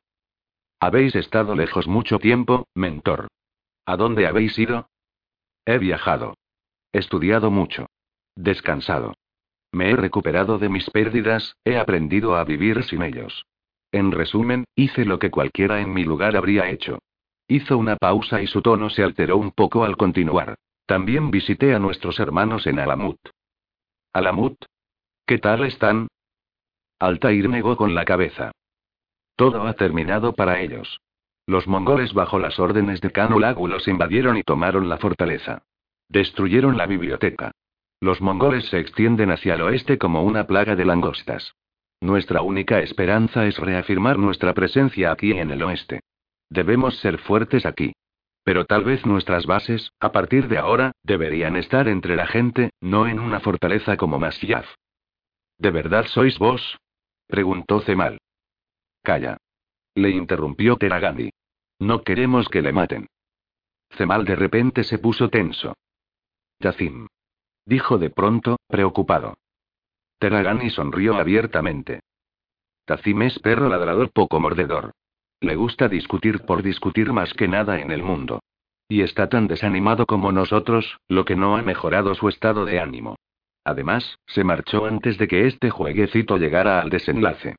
[0.80, 3.28] Habéis estado lejos mucho tiempo, mentor.
[3.86, 4.90] ¿A dónde habéis ido?
[5.66, 6.36] He viajado.
[6.92, 7.88] Estudiado mucho.
[8.36, 9.14] Descansado.
[9.72, 13.46] Me he recuperado de mis pérdidas, he aprendido a vivir sin ellos.
[13.92, 17.00] En resumen, hice lo que cualquiera en mi lugar habría hecho.
[17.48, 20.56] Hizo una pausa y su tono se alteró un poco al continuar.
[20.86, 23.20] También visité a nuestros hermanos en Alamut.
[24.14, 24.58] ¿Alamut?
[25.26, 26.08] ¿Qué tal están?
[27.00, 28.52] Altair negó con la cabeza.
[29.36, 31.00] Todo ha terminado para ellos.
[31.48, 35.64] Los mongoles bajo las órdenes de Khan los invadieron y tomaron la fortaleza.
[36.10, 37.52] Destruyeron la biblioteca.
[38.00, 41.56] Los mongoles se extienden hacia el oeste como una plaga de langostas.
[42.02, 46.02] Nuestra única esperanza es reafirmar nuestra presencia aquí en el oeste.
[46.50, 47.94] Debemos ser fuertes aquí.
[48.44, 53.08] Pero tal vez nuestras bases, a partir de ahora, deberían estar entre la gente, no
[53.08, 54.66] en una fortaleza como Masyaf.
[55.62, 56.80] ¿De verdad sois vos?
[57.28, 58.18] preguntó Cemal.
[59.04, 59.38] Calla.
[59.94, 61.30] Le interrumpió Teragandi.
[61.78, 63.06] No queremos que le maten.
[63.92, 65.76] Cemal de repente se puso tenso.
[66.60, 67.06] Yacim.
[67.64, 69.36] Dijo de pronto, preocupado.
[70.18, 72.00] Teragani sonrió abiertamente.
[72.86, 74.94] Tazim es perro ladrador poco mordedor.
[75.42, 78.40] Le gusta discutir por discutir más que nada en el mundo.
[78.90, 83.18] Y está tan desanimado como nosotros, lo que no ha mejorado su estado de ánimo.
[83.64, 87.56] Además, se marchó antes de que este jueguecito llegara al desenlace.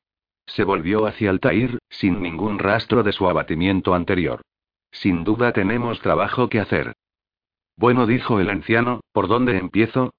[0.47, 4.43] Se volvió hacia Altair, sin ningún rastro de su abatimiento anterior.
[4.91, 6.95] Sin duda tenemos trabajo que hacer.
[7.77, 10.13] Bueno, dijo el anciano, ¿por dónde empiezo?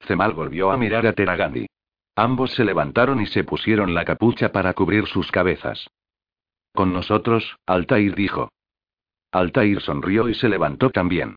[0.00, 1.66] Cemal volvió a mirar a Teragandi.
[2.14, 5.88] Ambos se levantaron y se pusieron la capucha para cubrir sus cabezas.
[6.74, 8.50] Con nosotros, Altair dijo.
[9.32, 11.36] Altair sonrió y se levantó también.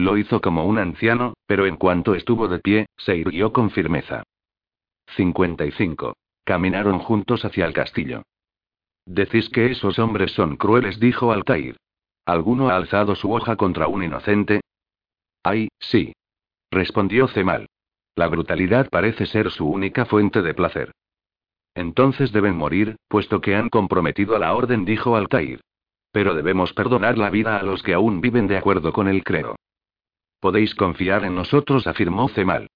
[0.00, 4.22] Lo hizo como un anciano, pero en cuanto estuvo de pie, se irguió con firmeza.
[5.14, 6.16] 55.
[6.42, 8.22] Caminaron juntos hacia el castillo.
[9.04, 11.76] Decís que esos hombres son crueles, dijo Altair.
[12.24, 14.62] ¿Alguno ha alzado su hoja contra un inocente?
[15.42, 16.14] Ay, sí.
[16.70, 17.66] Respondió Cemal.
[18.14, 20.92] La brutalidad parece ser su única fuente de placer.
[21.74, 25.60] Entonces deben morir, puesto que han comprometido a la orden, dijo Altair.
[26.10, 29.56] Pero debemos perdonar la vida a los que aún viven de acuerdo con el credo.
[30.40, 32.68] Podéis confiar en nosotros, afirmó Cemal.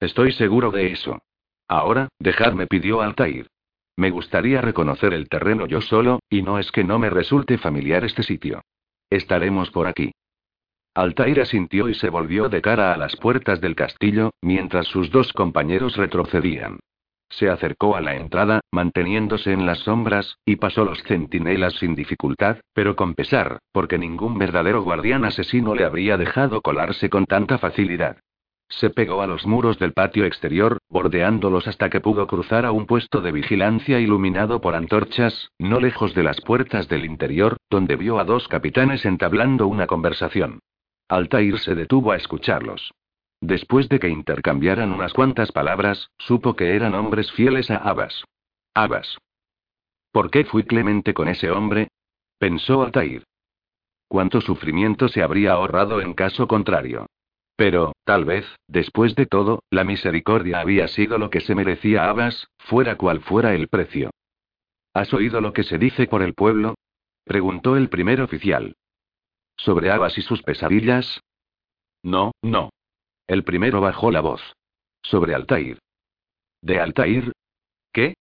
[0.00, 1.22] Estoy seguro de eso.
[1.68, 3.46] Ahora, dejadme, pidió Altair.
[3.96, 8.04] Me gustaría reconocer el terreno yo solo, y no es que no me resulte familiar
[8.04, 8.62] este sitio.
[9.10, 10.12] Estaremos por aquí.
[10.94, 15.32] Altair asintió y se volvió de cara a las puertas del castillo, mientras sus dos
[15.32, 16.80] compañeros retrocedían.
[17.30, 22.58] Se acercó a la entrada, manteniéndose en las sombras, y pasó los centinelas sin dificultad,
[22.74, 28.18] pero con pesar, porque ningún verdadero guardián asesino le habría dejado colarse con tanta facilidad.
[28.68, 32.86] Se pegó a los muros del patio exterior, bordeándolos hasta que pudo cruzar a un
[32.86, 38.18] puesto de vigilancia iluminado por antorchas, no lejos de las puertas del interior, donde vio
[38.20, 40.60] a dos capitanes entablando una conversación.
[41.08, 42.92] Altair se detuvo a escucharlos.
[43.40, 48.24] Después de que intercambiaran unas cuantas palabras, supo que eran hombres fieles a Abbas.
[48.74, 49.18] Abbas.
[50.12, 51.88] ¿Por qué fui clemente con ese hombre?
[52.38, 53.24] Pensó Altair.
[54.08, 57.06] ¿Cuánto sufrimiento se habría ahorrado en caso contrario?
[57.56, 62.48] Pero, tal vez, después de todo, la misericordia había sido lo que se merecía Abbas,
[62.58, 64.10] fuera cual fuera el precio.
[64.94, 66.74] ¿Has oído lo que se dice por el pueblo?
[67.24, 68.74] preguntó el primer oficial.
[69.56, 71.20] ¿Sobre Abbas y sus pesadillas?
[72.02, 72.70] No, no.
[73.30, 74.42] El primero bajó la voz.
[75.04, 75.78] Sobre Altair.
[76.62, 77.30] ¿De Altair?
[77.92, 78.14] ¿Qué?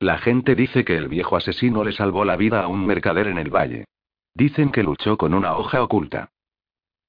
[0.00, 3.36] La gente dice que el viejo asesino le salvó la vida a un mercader en
[3.36, 3.84] el valle.
[4.32, 6.30] Dicen que luchó con una hoja oculta.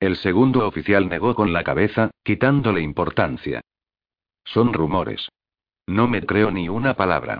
[0.01, 3.61] El segundo oficial negó con la cabeza, quitándole importancia.
[4.43, 5.29] Son rumores.
[5.87, 7.39] No me creo ni una palabra.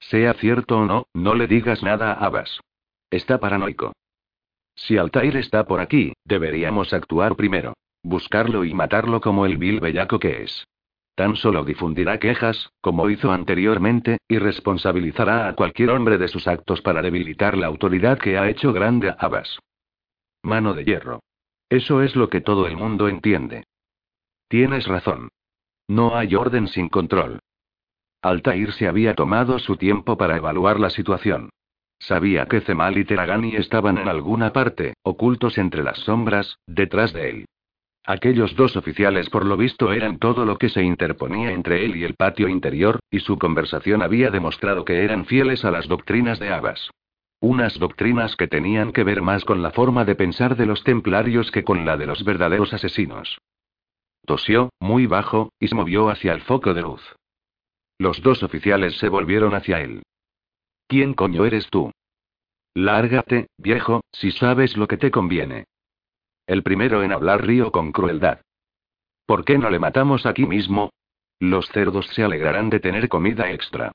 [0.00, 2.60] Sea cierto o no, no le digas nada a Abbas.
[3.08, 3.94] Está paranoico.
[4.74, 7.72] Si Altair está por aquí, deberíamos actuar primero.
[8.02, 10.66] Buscarlo y matarlo como el vil bellaco que es.
[11.14, 16.80] Tan solo difundirá quejas, como hizo anteriormente, y responsabilizará a cualquier hombre de sus actos
[16.80, 19.58] para debilitar la autoridad que ha hecho grande a Abbas.
[20.42, 21.20] Mano de hierro.
[21.68, 23.64] Eso es lo que todo el mundo entiende.
[24.48, 25.28] Tienes razón.
[25.88, 27.40] No hay orden sin control.
[28.22, 31.50] Altair se había tomado su tiempo para evaluar la situación.
[31.98, 37.30] Sabía que Zemal y Teragani estaban en alguna parte, ocultos entre las sombras, detrás de
[37.30, 37.44] él.
[38.04, 42.02] Aquellos dos oficiales por lo visto eran todo lo que se interponía entre él y
[42.02, 46.52] el patio interior, y su conversación había demostrado que eran fieles a las doctrinas de
[46.52, 46.90] Abbas.
[47.38, 51.50] Unas doctrinas que tenían que ver más con la forma de pensar de los templarios
[51.52, 53.38] que con la de los verdaderos asesinos.
[54.24, 57.02] Tosió, muy bajo, y se movió hacia el foco de luz.
[57.98, 60.02] Los dos oficiales se volvieron hacia él.
[60.88, 61.92] ¿Quién coño eres tú?
[62.74, 65.66] Lárgate, viejo, si sabes lo que te conviene.
[66.46, 68.40] El primero en hablar río con crueldad.
[69.26, 70.90] ¿Por qué no le matamos aquí mismo?
[71.38, 73.92] Los cerdos se alegrarán de tener comida extra.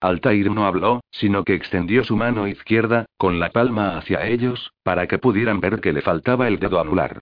[0.00, 5.06] Altair no habló, sino que extendió su mano izquierda, con la palma hacia ellos, para
[5.06, 7.20] que pudieran ver que le faltaba el dedo anular.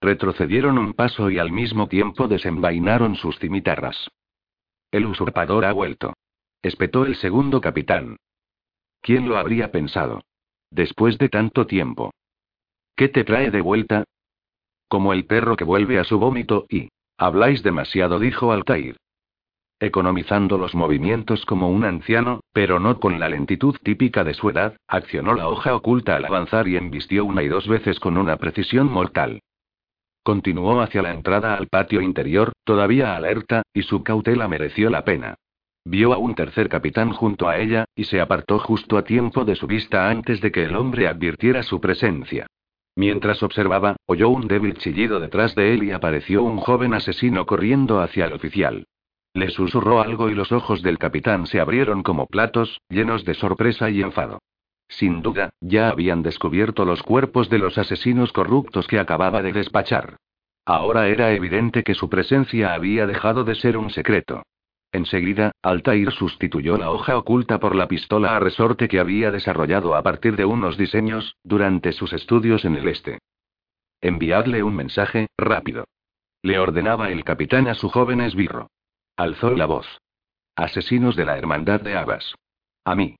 [0.00, 4.10] Retrocedieron un paso y al mismo tiempo desenvainaron sus cimitarras.
[4.90, 6.12] El usurpador ha vuelto.
[6.62, 8.16] Espetó el segundo capitán.
[9.00, 10.22] ¿Quién lo habría pensado?
[10.70, 12.12] Después de tanto tiempo.
[12.96, 14.04] ¿Qué te trae de vuelta?
[14.88, 16.88] Como el perro que vuelve a su vómito y...
[17.18, 18.96] Habláis demasiado, dijo Altair.
[19.78, 24.76] Economizando los movimientos como un anciano, pero no con la lentitud típica de su edad,
[24.88, 28.90] accionó la hoja oculta al avanzar y embistió una y dos veces con una precisión
[28.90, 29.40] mortal.
[30.22, 35.34] Continuó hacia la entrada al patio interior, todavía alerta, y su cautela mereció la pena.
[35.84, 39.56] Vio a un tercer capitán junto a ella, y se apartó justo a tiempo de
[39.56, 42.46] su vista antes de que el hombre advirtiera su presencia.
[42.96, 48.00] Mientras observaba, oyó un débil chillido detrás de él y apareció un joven asesino corriendo
[48.00, 48.86] hacia el oficial.
[49.34, 53.90] Le susurró algo y los ojos del capitán se abrieron como platos, llenos de sorpresa
[53.90, 54.38] y enfado.
[54.88, 60.16] Sin duda, ya habían descubierto los cuerpos de los asesinos corruptos que acababa de despachar.
[60.64, 64.42] Ahora era evidente que su presencia había dejado de ser un secreto.
[64.96, 70.02] Enseguida, Altair sustituyó la hoja oculta por la pistola a resorte que había desarrollado a
[70.02, 73.18] partir de unos diseños, durante sus estudios en el este.
[74.00, 75.84] Enviadle un mensaje, rápido.
[76.40, 78.70] Le ordenaba el capitán a su joven esbirro.
[79.18, 79.86] Alzó la voz.
[80.56, 82.34] Asesinos de la Hermandad de Abbas.
[82.86, 83.16] A mí.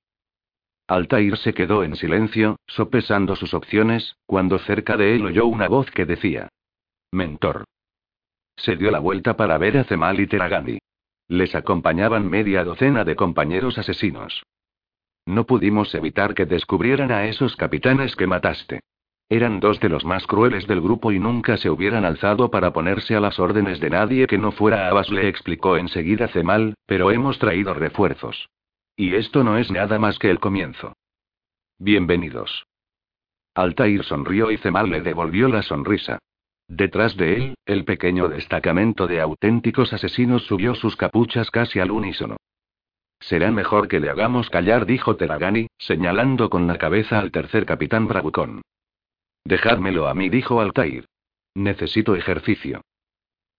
[0.89, 5.91] Altair se quedó en silencio, sopesando sus opciones, cuando cerca de él oyó una voz
[5.91, 6.49] que decía.
[7.12, 7.65] Mentor.
[8.57, 10.79] Se dio la vuelta para ver a Zemal y.
[11.29, 14.45] Les acompañaban media docena de compañeros asesinos.
[15.27, 18.81] No pudimos evitar que descubrieran a esos capitanes que mataste.
[19.29, 23.17] Eran dos de los más crueles del grupo y nunca se hubieran alzado para ponerse
[23.17, 27.41] a las órdenes de nadie que no fuera Abbas, le explicó enseguida Cemal, pero hemos
[27.41, 28.49] traído refuerzos.
[28.95, 30.93] Y esto no es nada más que el comienzo.
[31.79, 32.67] Bienvenidos.
[33.53, 36.21] Altair sonrió y Cemal le devolvió la sonrisa.
[36.69, 42.37] Detrás de él, el pequeño destacamento de auténticos asesinos subió sus capuchas casi al unísono.
[43.21, 48.09] Será mejor que le hagamos callar, dijo Teragani, señalando con la cabeza al tercer capitán
[48.09, 48.63] Bravucón.
[49.45, 51.07] Dejádmelo a mí, dijo Altair.
[51.55, 52.83] Necesito ejercicio.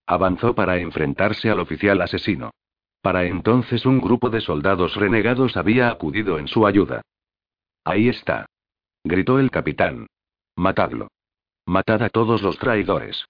[0.06, 2.50] Avanzó para enfrentarse al oficial asesino.
[3.00, 7.02] Para entonces un grupo de soldados renegados había acudido en su ayuda.
[7.84, 8.46] Ahí está.
[9.02, 10.06] Gritó el capitán.
[10.56, 11.08] Matadlo.
[11.68, 13.26] Matad a todos los traidores.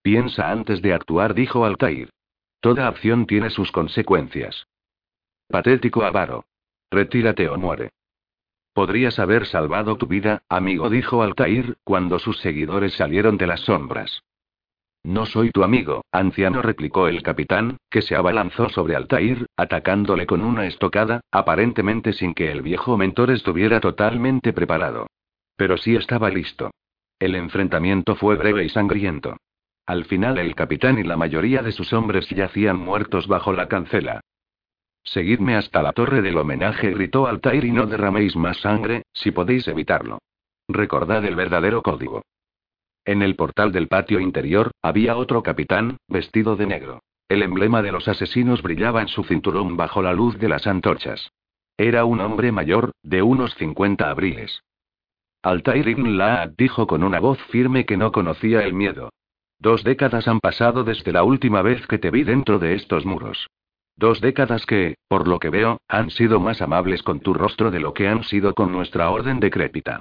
[0.00, 2.08] Piensa antes de actuar, dijo Altair.
[2.60, 4.66] Toda acción tiene sus consecuencias.
[5.46, 6.46] Patético avaro.
[6.90, 7.90] Retírate o muere.
[8.72, 14.22] Podrías haber salvado tu vida, amigo, dijo Altair, cuando sus seguidores salieron de las sombras.
[15.02, 20.40] No soy tu amigo, anciano, replicó el capitán, que se abalanzó sobre Altair, atacándole con
[20.40, 25.08] una estocada, aparentemente sin que el viejo mentor estuviera totalmente preparado.
[25.56, 26.70] Pero sí estaba listo.
[27.20, 29.36] El enfrentamiento fue breve y sangriento.
[29.86, 34.22] Al final el capitán y la mayoría de sus hombres yacían muertos bajo la cancela.
[35.04, 39.68] Seguidme hasta la torre del homenaje, gritó Altair, y no derraméis más sangre, si podéis
[39.68, 40.18] evitarlo.
[40.66, 42.22] Recordad el verdadero código.
[43.04, 47.02] En el portal del patio interior, había otro capitán, vestido de negro.
[47.28, 51.32] El emblema de los asesinos brillaba en su cinturón bajo la luz de las antorchas.
[51.76, 54.62] Era un hombre mayor, de unos 50 abriles.
[55.42, 59.08] Altair ibn Laad dijo con una voz firme que no conocía el miedo.
[59.58, 63.46] Dos décadas han pasado desde la última vez que te vi dentro de estos muros.
[63.96, 67.80] Dos décadas que, por lo que veo, han sido más amables con tu rostro de
[67.80, 70.00] lo que han sido con nuestra orden decrépita.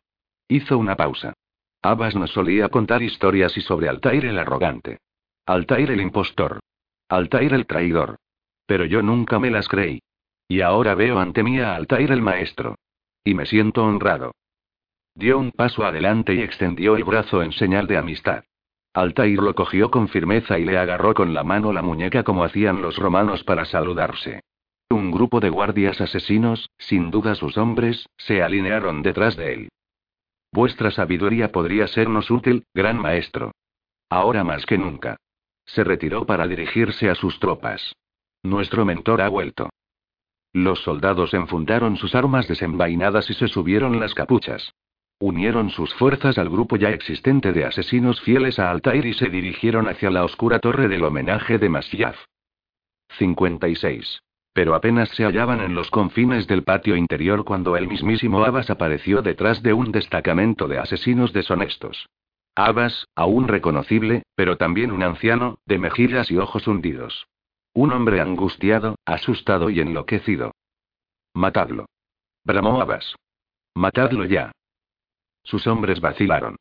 [0.50, 1.34] Hizo una pausa.
[1.82, 5.00] Abbas nos solía contar historias y sobre Altair el arrogante.
[5.46, 6.60] Altair el impostor.
[7.08, 8.18] Altair el traidor.
[8.66, 10.02] Pero yo nunca me las creí.
[10.50, 12.76] Y ahora veo ante mí a Altair el maestro.
[13.24, 14.34] Y me siento honrado.
[15.20, 18.46] Dio un paso adelante y extendió el brazo en señal de amistad.
[18.94, 22.82] Altair lo cogió con firmeza y le agarró con la mano la muñeca como hacían
[22.82, 24.40] los romanos para saludarse.
[24.90, 29.70] Un grupo de guardias asesinos, sin duda sus hombres, se alinearon detrás de él.
[30.54, 33.52] Vuestra sabiduría podría sernos útil, gran maestro.
[34.10, 35.18] Ahora más que nunca.
[35.66, 37.94] Se retiró para dirigirse a sus tropas.
[38.42, 39.70] Nuestro mentor ha vuelto.
[40.54, 44.74] Los soldados enfundaron sus armas desenvainadas y se subieron las capuchas.
[45.22, 49.90] Unieron sus fuerzas al grupo ya existente de asesinos fieles a Altair y se dirigieron
[49.90, 52.16] hacia la oscura torre del homenaje de Masyaf.
[53.18, 54.22] 56.
[54.54, 59.22] Pero apenas se hallaban en los confines del patio interior cuando el mismísimo Abbas apareció
[59.22, 62.08] detrás de un destacamento de asesinos deshonestos.
[62.56, 67.28] Abbas, aún reconocible, pero también un anciano, de mejillas y ojos hundidos.
[67.74, 70.52] Un hombre angustiado, asustado y enloquecido.
[71.34, 71.88] Matadlo.
[72.46, 73.16] Bramó Abbas.
[73.76, 74.52] Matadlo ya.
[75.44, 76.58] Sus hombres vacilaron.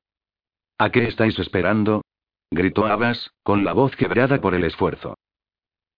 [0.78, 2.02] ¿A qué estáis esperando?
[2.50, 5.16] gritó Abbas, con la voz quebrada por el esfuerzo.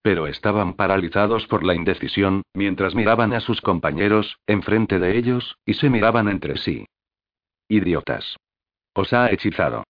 [0.01, 5.75] Pero estaban paralizados por la indecisión, mientras miraban a sus compañeros, enfrente de ellos, y
[5.75, 6.85] se miraban entre sí.
[7.69, 8.37] Idiotas.
[8.93, 9.83] Os ha hechizado.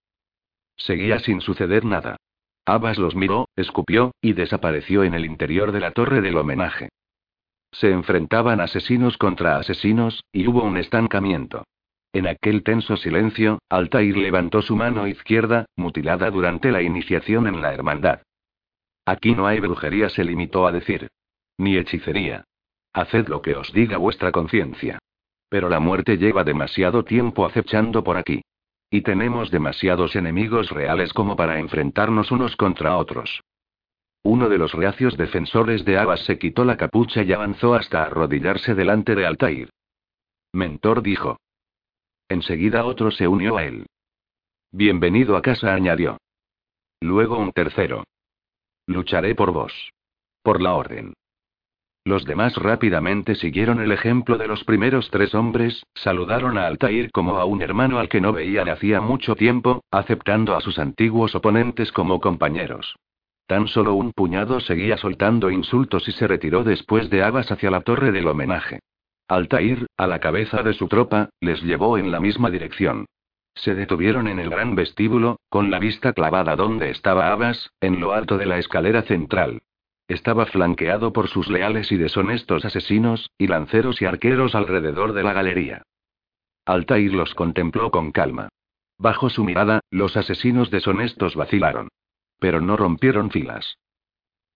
[0.76, 2.18] Seguía sin suceder nada.
[2.66, 6.90] Abbas los miró, escupió, y desapareció en el interior de la torre del homenaje.
[7.72, 11.64] Se enfrentaban asesinos contra asesinos, y hubo un estancamiento.
[12.14, 17.74] En aquel tenso silencio, Altair levantó su mano izquierda, mutilada durante la iniciación en la
[17.74, 18.22] hermandad.
[19.06, 21.10] Aquí no hay brujería, se limitó a decir.
[21.58, 22.44] Ni hechicería.
[22.94, 25.00] Haced lo que os diga vuestra conciencia.
[25.50, 28.42] Pero la muerte lleva demasiado tiempo acechando por aquí.
[28.90, 33.42] Y tenemos demasiados enemigos reales como para enfrentarnos unos contra otros.
[34.24, 38.76] Uno de los reacios defensores de Abbas se quitó la capucha y avanzó hasta arrodillarse
[38.76, 39.70] delante de Altair.
[40.54, 41.38] Mentor dijo.
[42.32, 43.88] Enseguida otro se unió a él.
[44.72, 46.16] Bienvenido a casa, añadió.
[47.02, 48.06] Luego un tercero.
[48.88, 49.74] Lucharé por vos.
[50.42, 51.14] Por la orden.
[52.06, 57.36] Los demás rápidamente siguieron el ejemplo de los primeros tres hombres, saludaron a Altair como
[57.36, 61.92] a un hermano al que no veían hacía mucho tiempo, aceptando a sus antiguos oponentes
[61.92, 62.96] como compañeros.
[63.46, 67.82] Tan solo un puñado seguía soltando insultos y se retiró después de Abbas hacia la
[67.82, 68.80] torre del homenaje.
[69.32, 73.06] Altair, a la cabeza de su tropa, les llevó en la misma dirección.
[73.56, 78.12] Se detuvieron en el gran vestíbulo, con la vista clavada donde estaba Abbas, en lo
[78.12, 79.62] alto de la escalera central.
[80.10, 85.32] Estaba flanqueado por sus leales y deshonestos asesinos, y lanceros y arqueros alrededor de la
[85.32, 85.84] galería.
[86.66, 88.50] Altair los contempló con calma.
[88.98, 91.88] Bajo su mirada, los asesinos deshonestos vacilaron.
[92.38, 93.78] Pero no rompieron filas.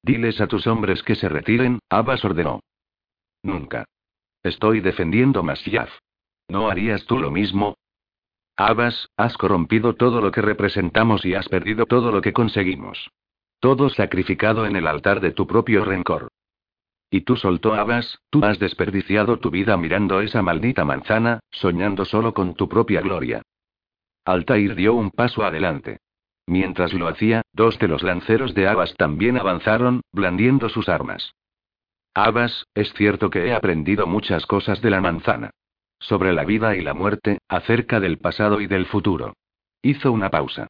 [0.03, 2.59] Diles a tus hombres que se retiren, Abbas ordenó.
[3.41, 3.85] Nunca.
[4.45, 5.89] Estoy defendiendo Masyaf.
[6.49, 7.79] ¿No harías tú lo mismo?
[8.55, 13.09] Abbas, has corrompido todo lo que representamos y has perdido todo lo que conseguimos.
[13.59, 16.27] Todo sacrificado en el altar de tu propio rencor.
[17.09, 22.35] Y tú soltó Abbas, tú has desperdiciado tu vida mirando esa maldita manzana, soñando solo
[22.35, 23.41] con tu propia gloria.
[24.25, 25.97] Altair dio un paso adelante.
[26.45, 31.33] Mientras lo hacía, dos de los lanceros de Abbas también avanzaron, blandiendo sus armas.
[32.17, 35.49] Abbas, es cierto que he aprendido muchas cosas de la manzana.
[35.99, 39.33] Sobre la vida y la muerte, acerca del pasado y del futuro.
[39.81, 40.67] Hizo una pausa.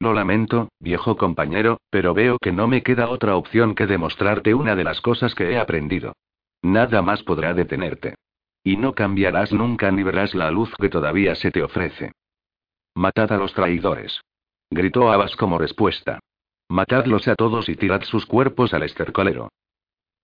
[0.00, 4.74] Lo lamento, viejo compañero, pero veo que no me queda otra opción que demostrarte una
[4.74, 6.14] de las cosas que he aprendido.
[6.62, 8.16] Nada más podrá detenerte.
[8.64, 12.10] Y no cambiarás nunca ni verás la luz que todavía se te ofrece.
[12.96, 14.20] Matad a los traidores.
[14.68, 16.18] Gritó Abbas como respuesta.
[16.68, 19.48] Matadlos a todos y tirad sus cuerpos al estercolero.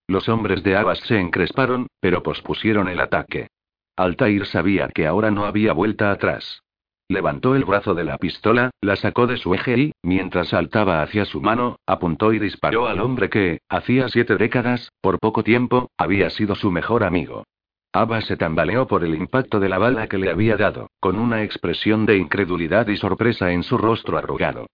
[0.07, 3.49] Los hombres de Abbas se encresparon, pero pospusieron el ataque.
[3.97, 6.63] Altair sabía que ahora no había vuelta atrás.
[7.09, 11.25] Levantó el brazo de la pistola, la sacó de su eje y, mientras saltaba hacia
[11.25, 16.31] su mano, apuntó y disparó al hombre que, hacía siete décadas, por poco tiempo, había
[16.31, 17.45] sido su mejor amigo.
[17.93, 21.45] Abbas se tambaleó por el impacto de la bala que le había dado, con una
[21.45, 24.67] expresión de incredulidad y sorpresa en su rostro arrugado.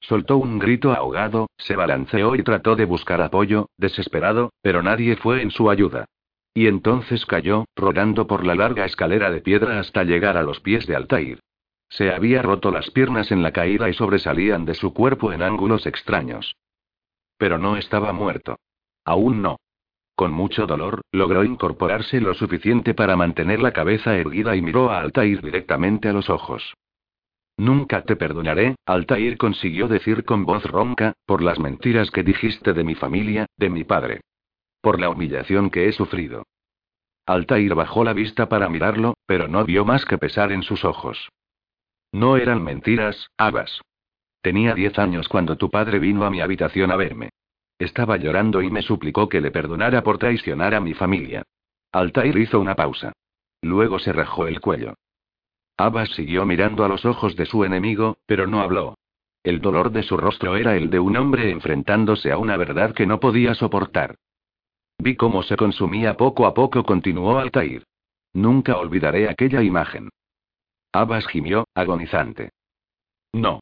[0.00, 5.42] Soltó un grito ahogado, se balanceó y trató de buscar apoyo, desesperado, pero nadie fue
[5.42, 6.06] en su ayuda.
[6.54, 10.86] Y entonces cayó, rodando por la larga escalera de piedra hasta llegar a los pies
[10.86, 11.40] de Altair.
[11.88, 15.86] Se había roto las piernas en la caída y sobresalían de su cuerpo en ángulos
[15.86, 16.56] extraños.
[17.38, 18.58] Pero no estaba muerto.
[19.04, 19.56] Aún no.
[20.14, 24.98] Con mucho dolor, logró incorporarse lo suficiente para mantener la cabeza erguida y miró a
[24.98, 26.74] Altair directamente a los ojos.
[27.58, 32.84] Nunca te perdonaré, Altair consiguió decir con voz ronca, por las mentiras que dijiste de
[32.84, 34.20] mi familia, de mi padre.
[34.80, 36.44] Por la humillación que he sufrido.
[37.26, 41.30] Altair bajó la vista para mirarlo, pero no vio más que pesar en sus ojos.
[42.12, 43.82] No eran mentiras, Abbas.
[44.40, 47.30] Tenía diez años cuando tu padre vino a mi habitación a verme.
[47.76, 51.42] Estaba llorando y me suplicó que le perdonara por traicionar a mi familia.
[51.90, 53.12] Altair hizo una pausa.
[53.62, 54.94] Luego se rajó el cuello.
[55.80, 58.98] Abbas siguió mirando a los ojos de su enemigo, pero no habló.
[59.44, 63.06] El dolor de su rostro era el de un hombre enfrentándose a una verdad que
[63.06, 64.16] no podía soportar.
[64.98, 67.84] Vi cómo se consumía poco a poco, continuó Altair.
[68.34, 70.10] Nunca olvidaré aquella imagen.
[70.92, 72.50] Abbas gimió, agonizante.
[73.32, 73.60] No.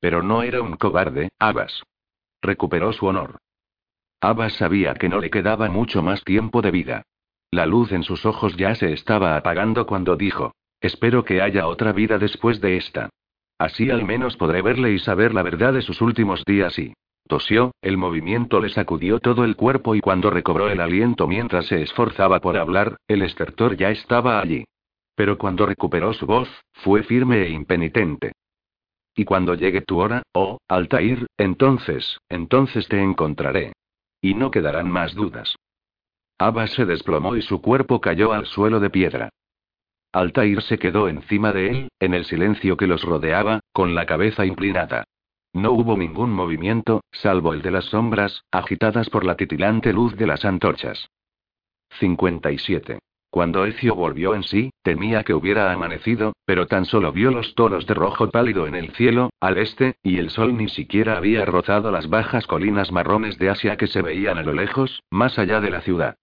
[0.00, 1.82] Pero no era un cobarde, Abbas.
[2.42, 3.38] Recuperó su honor.
[4.20, 7.02] Abbas sabía que no le quedaba mucho más tiempo de vida.
[7.50, 10.52] La luz en sus ojos ya se estaba apagando cuando dijo,
[10.84, 13.08] Espero que haya otra vida después de esta.
[13.58, 16.92] Así al menos podré verle y saber la verdad de sus últimos días y...
[17.26, 21.80] Tosió, el movimiento le sacudió todo el cuerpo y cuando recobró el aliento mientras se
[21.80, 24.66] esforzaba por hablar, el estertor ya estaba allí.
[25.14, 28.32] Pero cuando recuperó su voz, fue firme e impenitente.
[29.16, 33.72] Y cuando llegue tu hora, oh, Altair, entonces, entonces te encontraré.
[34.20, 35.56] Y no quedarán más dudas.
[36.38, 39.30] Abbas se desplomó y su cuerpo cayó al suelo de piedra.
[40.14, 44.46] Altair se quedó encima de él, en el silencio que los rodeaba, con la cabeza
[44.46, 45.02] inclinada.
[45.52, 50.28] No hubo ningún movimiento, salvo el de las sombras, agitadas por la titilante luz de
[50.28, 51.10] las antorchas.
[51.98, 53.00] 57.
[53.28, 57.84] Cuando Ecio volvió en sí, temía que hubiera amanecido, pero tan solo vio los tonos
[57.84, 61.90] de rojo pálido en el cielo, al este, y el sol ni siquiera había rozado
[61.90, 65.70] las bajas colinas marrones de Asia que se veían a lo lejos, más allá de
[65.70, 66.14] la ciudad.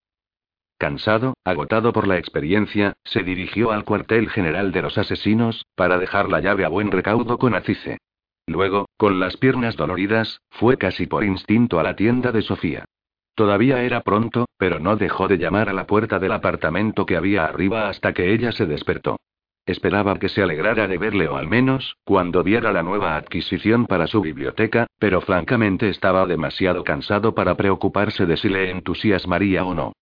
[0.81, 6.27] Cansado, agotado por la experiencia, se dirigió al cuartel general de los asesinos, para dejar
[6.27, 7.99] la llave a buen recaudo con Acice.
[8.47, 12.85] Luego, con las piernas doloridas, fue casi por instinto a la tienda de Sofía.
[13.35, 17.45] Todavía era pronto, pero no dejó de llamar a la puerta del apartamento que había
[17.45, 19.17] arriba hasta que ella se despertó.
[19.67, 24.07] Esperaba que se alegrara de verle o al menos, cuando viera la nueva adquisición para
[24.07, 29.93] su biblioteca, pero francamente estaba demasiado cansado para preocuparse de si le entusiasmaría o no.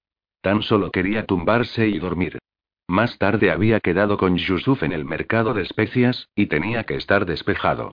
[0.41, 2.39] Tan solo quería tumbarse y dormir.
[2.87, 7.25] Más tarde había quedado con Yusuf en el mercado de especias, y tenía que estar
[7.25, 7.91] despejado.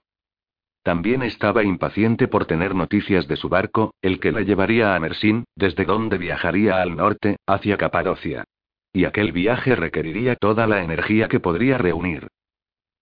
[0.82, 5.44] También estaba impaciente por tener noticias de su barco, el que la llevaría a Mersin,
[5.56, 8.44] desde donde viajaría al norte, hacia Capadocia.
[8.92, 12.28] Y aquel viaje requeriría toda la energía que podría reunir.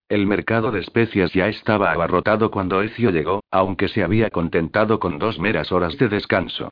[0.09, 5.19] El mercado de especias ya estaba abarrotado cuando Ecio llegó, aunque se había contentado con
[5.19, 6.71] dos meras horas de descanso.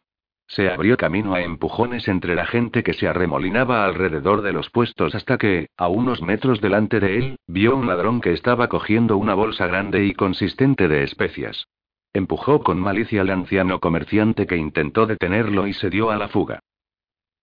[0.55, 5.15] Se abrió camino a empujones entre la gente que se arremolinaba alrededor de los puestos
[5.15, 9.33] hasta que, a unos metros delante de él, vio un ladrón que estaba cogiendo una
[9.33, 11.69] bolsa grande y consistente de especias.
[12.13, 16.61] Empujó con malicia al anciano comerciante que intentó detenerlo y se dio a la fuga.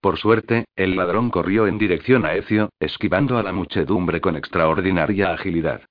[0.02, 5.32] Por suerte, el ladrón corrió en dirección a Ecio, esquivando a la muchedumbre con extraordinaria
[5.32, 5.82] agilidad.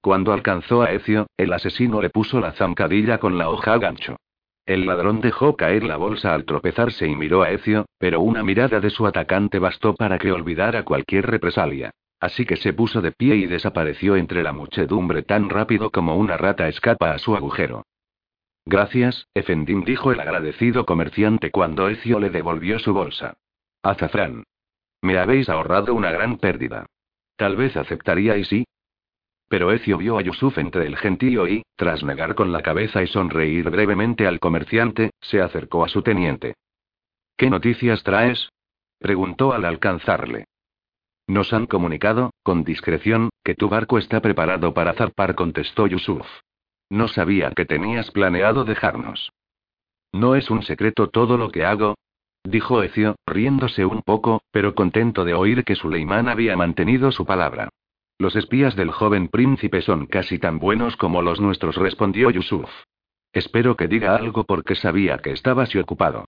[0.00, 4.16] Cuando alcanzó a Ecio, el asesino le puso la zancadilla con la hoja gancho.
[4.66, 8.80] El ladrón dejó caer la bolsa al tropezarse y miró a Ecio, pero una mirada
[8.80, 11.90] de su atacante bastó para que olvidara cualquier represalia.
[12.18, 16.38] Así que se puso de pie y desapareció entre la muchedumbre tan rápido como una
[16.38, 17.84] rata escapa a su agujero.
[18.64, 23.34] Gracias, Efendim dijo el agradecido comerciante cuando Ecio le devolvió su bolsa.
[23.82, 24.44] Azafrán.
[25.02, 26.86] Me habéis ahorrado una gran pérdida.
[27.36, 28.64] Tal vez aceptaríais sí,
[29.54, 33.06] pero Ecio vio a Yusuf entre el gentío y, tras negar con la cabeza y
[33.06, 36.54] sonreír brevemente al comerciante, se acercó a su teniente.
[37.36, 38.48] ¿Qué noticias traes?
[38.98, 40.46] preguntó al alcanzarle.
[41.28, 46.26] Nos han comunicado, con discreción, que tu barco está preparado para zarpar, contestó Yusuf.
[46.90, 49.30] No sabía que tenías planeado dejarnos.
[50.12, 51.94] No es un secreto todo lo que hago,
[52.42, 57.68] dijo Ecio, riéndose un poco, pero contento de oír que Suleimán había mantenido su palabra.
[58.18, 62.70] Los espías del joven príncipe son casi tan buenos como los nuestros, respondió Yusuf.
[63.32, 66.26] Espero que diga algo porque sabía que estabas ocupado.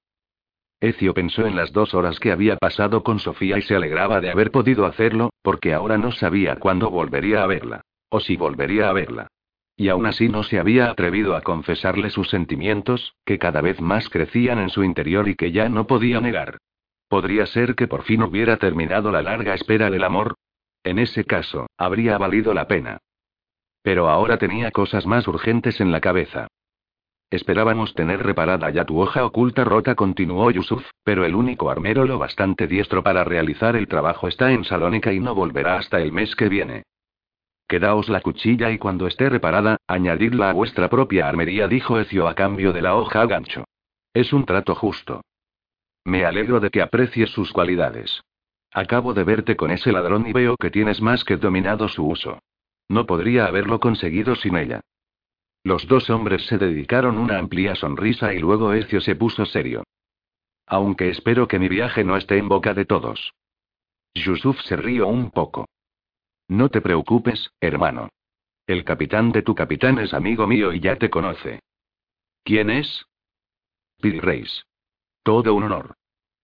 [0.81, 4.31] Ecio pensó en las dos horas que había pasado con Sofía y se alegraba de
[4.31, 7.83] haber podido hacerlo, porque ahora no sabía cuándo volvería a verla.
[8.11, 9.29] O si volvería a verla.
[9.77, 14.09] Y aún así no se había atrevido a confesarle sus sentimientos, que cada vez más
[14.09, 16.59] crecían en su interior y que ya no podía negar.
[17.09, 20.35] Podría ser que por fin hubiera terminado la larga espera del amor,
[20.87, 22.99] en ese caso, habría valido la pena.
[23.83, 26.47] Pero ahora tenía cosas más urgentes en la cabeza.
[27.29, 32.19] Esperábamos tener reparada ya tu hoja oculta rota, continuó Yusuf, pero el único armero lo
[32.19, 36.37] bastante diestro para realizar el trabajo está en Salónica y no volverá hasta el mes
[36.37, 36.85] que viene.
[37.69, 42.35] Quedaos la cuchilla y cuando esté reparada, añadidla a vuestra propia armería, dijo Ecio a
[42.37, 43.65] cambio de la hoja gancho.
[44.15, 45.23] Es un trato justo.
[46.05, 48.23] Me alegro de que aprecies sus cualidades.
[48.77, 52.41] Acabo de verte con ese ladrón y veo que tienes más que dominado su uso.
[52.91, 54.83] No podría haberlo conseguido sin ella.
[55.65, 59.83] Los dos hombres se dedicaron una amplia sonrisa y luego Ezio se puso serio.
[60.67, 63.33] Aunque espero que mi viaje no esté en boca de todos.
[64.13, 65.67] Yusuf se rió un poco.
[66.47, 68.11] No te preocupes, hermano.
[68.67, 71.61] El capitán de tu capitán es amigo mío y ya te conoce.
[72.45, 73.07] ¿Quién es?
[74.03, 74.67] Piri Reis.
[75.23, 75.95] Todo un honor.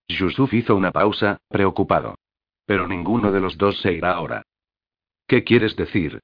[0.08, 2.14] Yusuf hizo una pausa, preocupado.
[2.66, 4.42] Pero ninguno de los dos se irá ahora.
[5.26, 6.20] ¿Qué quieres decir?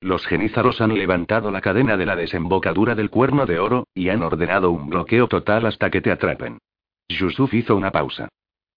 [0.00, 4.22] Los genízaros han levantado la cadena de la desembocadura del cuerno de oro, y han
[4.22, 6.58] ordenado un bloqueo total hasta que te atrapen.
[7.08, 8.28] Yusuf hizo una pausa.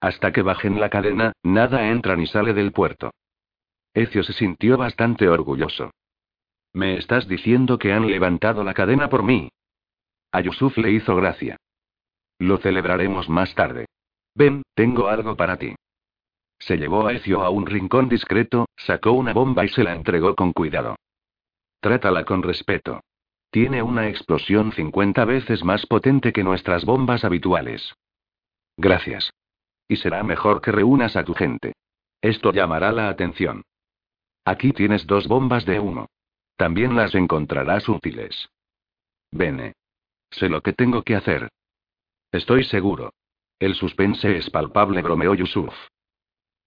[0.02, 3.12] Hasta que bajen la cadena, nada entra ni sale del puerto.
[3.94, 5.92] Ezio se sintió bastante orgulloso.
[6.74, 9.50] ¿Me estás diciendo que han levantado la cadena por mí?
[10.32, 11.58] A Yusuf le hizo gracia.
[12.40, 13.86] Lo celebraremos más tarde.
[14.36, 15.76] Ven, tengo algo para ti.
[16.66, 20.34] Se llevó a Ezio a un rincón discreto, sacó una bomba y se la entregó
[20.34, 20.96] con cuidado.
[21.82, 23.02] Trátala con respeto.
[23.52, 27.94] Tiene una explosión 50 veces más potente que nuestras bombas habituales.
[28.78, 29.34] Gracias.
[29.90, 31.74] Y será mejor que reúnas a tu gente.
[32.22, 33.64] Esto llamará la atención.
[34.46, 36.08] Aquí tienes dos bombas de uno.
[36.56, 38.48] También las encontrarás útiles.
[39.32, 39.74] Vene.
[40.32, 41.50] Sé lo que tengo que hacer.
[42.32, 43.12] Estoy seguro.
[43.60, 45.74] El suspense es palpable, bromeó Yusuf.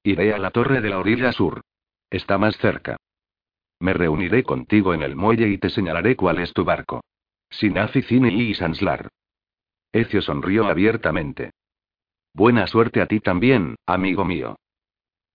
[0.06, 1.62] Iré a la torre de la orilla sur.
[2.10, 2.96] Está más cerca.
[3.80, 7.02] Me reuniré contigo en el muelle y te señalaré cuál es tu barco.
[7.50, 9.08] Sinafi Cini y Sanslar.
[9.90, 11.50] Ezio sonrió abiertamente.
[12.32, 14.54] Buena suerte a ti también, amigo mío.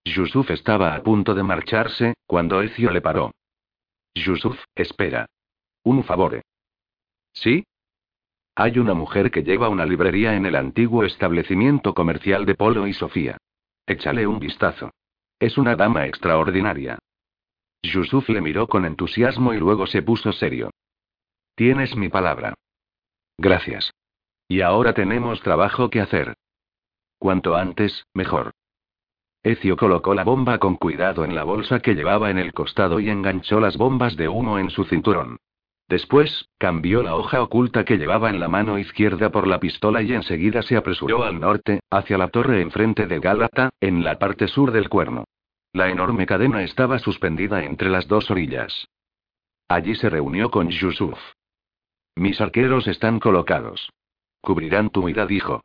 [0.05, 3.34] Yusuf estaba a punto de marcharse, cuando Ezio le paró.
[4.15, 5.26] Yusuf, espera.
[5.84, 6.41] Un favor.
[7.34, 7.65] ¿Sí?
[8.55, 12.93] Hay una mujer que lleva una librería en el antiguo establecimiento comercial de Polo y
[12.93, 13.38] Sofía.
[13.91, 14.91] Échale un vistazo.
[15.37, 16.97] Es una dama extraordinaria.
[17.83, 20.69] Yusuf le miró con entusiasmo y luego se puso serio.
[21.55, 22.53] Tienes mi palabra.
[23.37, 23.91] Gracias.
[24.47, 26.35] Y ahora tenemos trabajo que hacer.
[27.19, 28.53] Cuanto antes, mejor.
[29.43, 33.09] Ezio colocó la bomba con cuidado en la bolsa que llevaba en el costado y
[33.09, 35.37] enganchó las bombas de humo en su cinturón.
[35.91, 40.13] Después, cambió la hoja oculta que llevaba en la mano izquierda por la pistola y
[40.13, 44.71] enseguida se apresuró al norte, hacia la torre enfrente de Gálata, en la parte sur
[44.71, 45.25] del cuerno.
[45.73, 48.87] La enorme cadena estaba suspendida entre las dos orillas.
[49.67, 51.19] Allí se reunió con Yusuf.
[52.15, 53.91] Mis arqueros están colocados.
[54.39, 55.59] Cubrirán tu vida, dijo.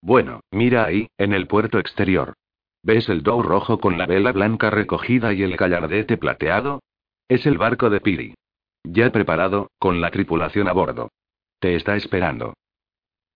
[0.00, 2.34] Bueno, mira ahí, en el puerto exterior.
[2.84, 6.84] ¿Ves el dow rojo con la vela blanca recogida y el gallardete plateado?
[7.28, 8.34] Es el barco de Piri.
[8.84, 11.10] Ya preparado, con la tripulación a bordo.
[11.60, 12.54] Te está esperando.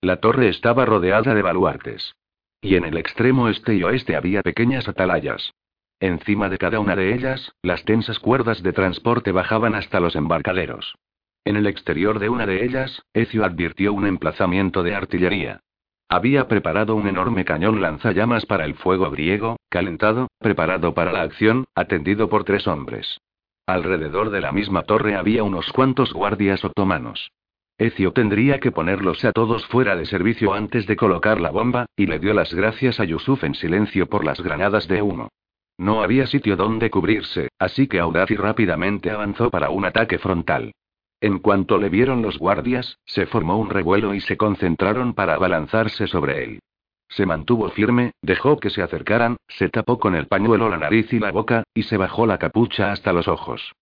[0.01, 2.15] La torre estaba rodeada de baluartes.
[2.61, 5.53] Y en el extremo este y oeste había pequeñas atalayas.
[6.01, 10.97] Encima de cada una de ellas, las tensas cuerdas de transporte bajaban hasta los embarcaderos.
[11.45, 15.61] En el exterior de una de ellas, Ezio advirtió un emplazamiento de artillería.
[16.09, 21.67] Había preparado un enorme cañón lanzallamas para el fuego griego, calentado, preparado para la acción,
[21.75, 23.21] atendido por tres hombres.
[23.67, 27.33] Alrededor de la misma torre había unos cuantos guardias otomanos.
[27.79, 32.07] Ezio tendría que ponerlos a todos fuera de servicio antes de colocar la bomba, y
[32.07, 35.31] le dio las gracias a Yusuf en silencio por las granadas de humo.
[35.79, 40.73] No había sitio donde cubrirse, así que audaz y rápidamente avanzó para un ataque frontal.
[41.21, 46.07] En cuanto le vieron los guardias, se formó un revuelo y se concentraron para abalanzarse
[46.07, 46.61] sobre él.
[47.09, 51.19] Se mantuvo firme, dejó que se acercaran, se tapó con el pañuelo la nariz y
[51.19, 53.73] la boca, y se bajó la capucha hasta los ojos.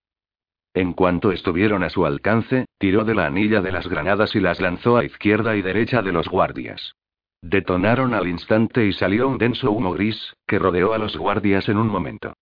[0.75, 4.61] En cuanto estuvieron a su alcance, tiró de la anilla de las granadas y las
[4.61, 6.95] lanzó a izquierda y derecha de los guardias.
[7.43, 11.79] Detonaron al instante y salió un denso humo gris, que rodeó a los guardias en
[11.79, 12.35] un momento.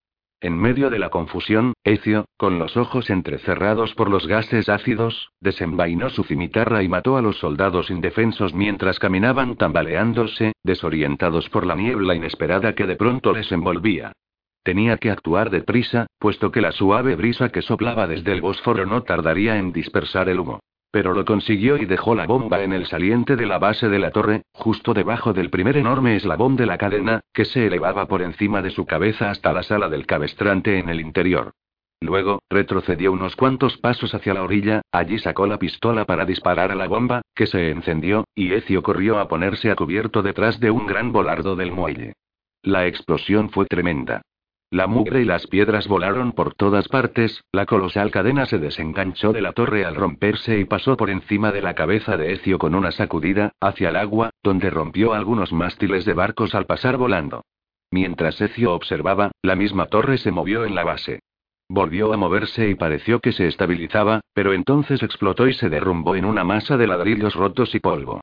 [0.43, 6.11] En medio de la confusión, Ezio, con los ojos entrecerrados por los gases ácidos, desenvainó
[6.11, 12.17] su cimitarra y mató a los soldados indefensos mientras caminaban tambaleándose, desorientados por la niebla
[12.17, 14.11] inesperada que de pronto les envolvía.
[14.65, 19.05] Tenía que actuar deprisa, puesto que la suave brisa que soplaba desde el Bósforo no
[19.05, 20.59] tardaría en dispersar el humo.
[20.93, 24.11] Pero lo consiguió y dejó la bomba en el saliente de la base de la
[24.11, 28.61] torre, justo debajo del primer enorme eslabón de la cadena, que se elevaba por encima
[28.61, 31.53] de su cabeza hasta la sala del cabestrante en el interior.
[32.03, 36.75] Luego, retrocedió unos cuantos pasos hacia la orilla, allí sacó la pistola para disparar a
[36.75, 40.87] la bomba, que se encendió, y Ecio corrió a ponerse a cubierto detrás de un
[40.87, 42.13] gran volardo del muelle.
[42.63, 44.21] La explosión fue tremenda.
[44.73, 49.43] La mugre y las piedras volaron por todas partes, la colosal cadena se desenganchó de
[49.43, 52.91] la torre al romperse y pasó por encima de la cabeza de Ecio con una
[52.91, 57.45] sacudida, hacia el agua, donde rompió algunos mástiles de barcos al pasar volando.
[57.91, 61.21] Mientras Ecio observaba, la misma torre se movió en la base.
[61.69, 66.25] Volvió a moverse y pareció que se estabilizaba, pero entonces explotó y se derrumbó en
[66.25, 68.23] una masa de ladrillos rotos y polvo.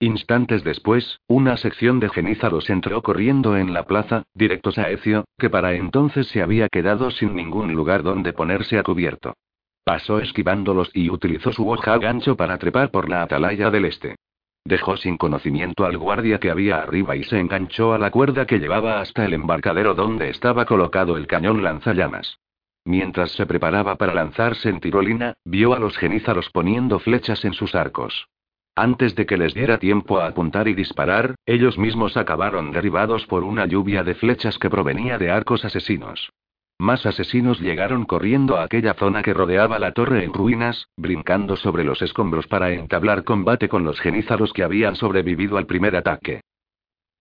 [0.00, 5.50] Instantes después, una sección de genízaros entró corriendo en la plaza, directos a Ecio, que
[5.50, 9.34] para entonces se había quedado sin ningún lugar donde ponerse a cubierto.
[9.82, 14.14] Pasó esquivándolos y utilizó su hoja gancho para trepar por la atalaya del este.
[14.64, 18.60] Dejó sin conocimiento al guardia que había arriba y se enganchó a la cuerda que
[18.60, 22.38] llevaba hasta el embarcadero donde estaba colocado el cañón lanzallamas.
[22.84, 27.74] Mientras se preparaba para lanzarse en tirolina, vio a los genízaros poniendo flechas en sus
[27.74, 28.28] arcos.
[28.80, 33.42] Antes de que les diera tiempo a apuntar y disparar, ellos mismos acabaron derribados por
[33.42, 36.30] una lluvia de flechas que provenía de arcos asesinos.
[36.78, 41.82] Más asesinos llegaron corriendo a aquella zona que rodeaba la torre en ruinas, brincando sobre
[41.82, 46.42] los escombros para entablar combate con los genízaros que habían sobrevivido al primer ataque.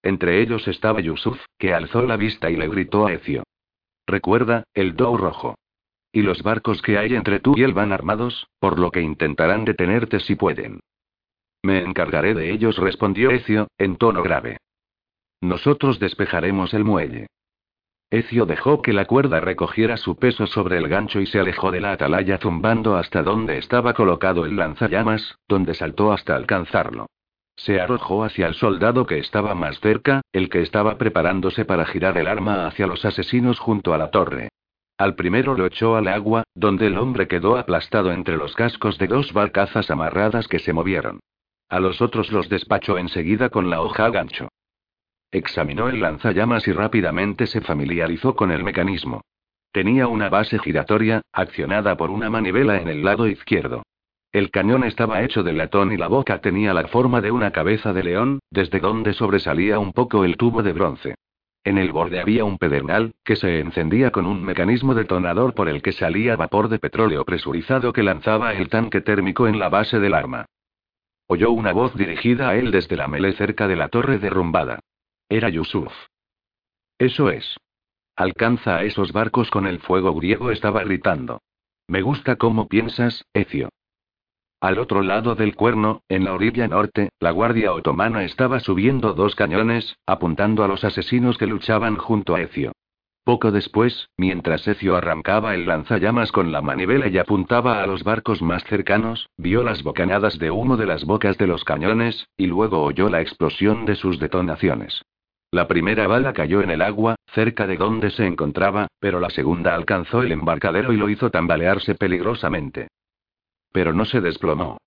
[0.04, 3.42] Entre ellos estaba Yusuf, que alzó la vista y le gritó a Ecio.
[4.06, 5.56] Recuerda, el Dou rojo.
[6.12, 9.66] Y los barcos que hay entre tú y él van armados, por lo que intentarán
[9.66, 10.82] detenerte si pueden.
[11.68, 14.56] Me encargaré de ellos, respondió Ecio, en tono grave.
[15.42, 17.28] Nosotros despejaremos el muelle.
[18.10, 21.82] Ecio dejó que la cuerda recogiera su peso sobre el gancho y se alejó de
[21.82, 27.08] la atalaya zumbando hasta donde estaba colocado el lanzallamas, donde saltó hasta alcanzarlo.
[27.58, 32.18] Se arrojó hacia el soldado que estaba más cerca, el que estaba preparándose para girar
[32.18, 34.52] el arma hacia los asesinos junto a la torre.
[34.98, 39.08] Al primero lo echó al agua, donde el hombre quedó aplastado entre los cascos de
[39.08, 41.20] dos barcazas amarradas que se movieron.
[41.70, 44.48] A los otros los despachó enseguida con la hoja gancho.
[45.32, 49.22] Examinó el lanzallamas y rápidamente se familiarizó con el mecanismo.
[49.74, 53.84] Tenía una base giratoria, accionada por una manivela en el lado izquierdo.
[54.32, 57.92] El cañón estaba hecho de latón y la boca tenía la forma de una cabeza
[57.92, 61.16] de león, desde donde sobresalía un poco el tubo de bronce.
[61.66, 65.82] En el borde había un pedernal, que se encendía con un mecanismo detonador por el
[65.82, 70.14] que salía vapor de petróleo presurizado que lanzaba el tanque térmico en la base del
[70.14, 70.46] arma.
[71.28, 74.80] Oyó una voz dirigida a él desde la melee cerca de la torre derrumbada.
[75.30, 75.92] Era Yusuf.
[76.98, 77.58] Eso es.
[78.16, 81.42] Alcanza a esos barcos con el fuego griego, estaba gritando.
[81.88, 83.70] Me gusta cómo piensas, Ecio.
[84.60, 89.36] Al otro lado del cuerno, en la orilla norte, la guardia otomana estaba subiendo dos
[89.36, 92.72] cañones, apuntando a los asesinos que luchaban junto a Ecio.
[93.28, 98.42] Poco después, mientras Ecio arrancaba el lanzallamas con la manivela y apuntaba a los barcos
[98.42, 102.82] más cercanos, vio las bocanadas de humo de las bocas de los cañones, y luego
[102.82, 105.04] oyó la explosión de sus detonaciones.
[105.52, 109.76] La primera bala cayó en el agua, cerca de donde se encontraba, pero la segunda
[109.76, 112.88] alcanzó el embarcadero y lo hizo tambalearse peligrosamente.
[113.74, 114.78] Pero no se desplomó.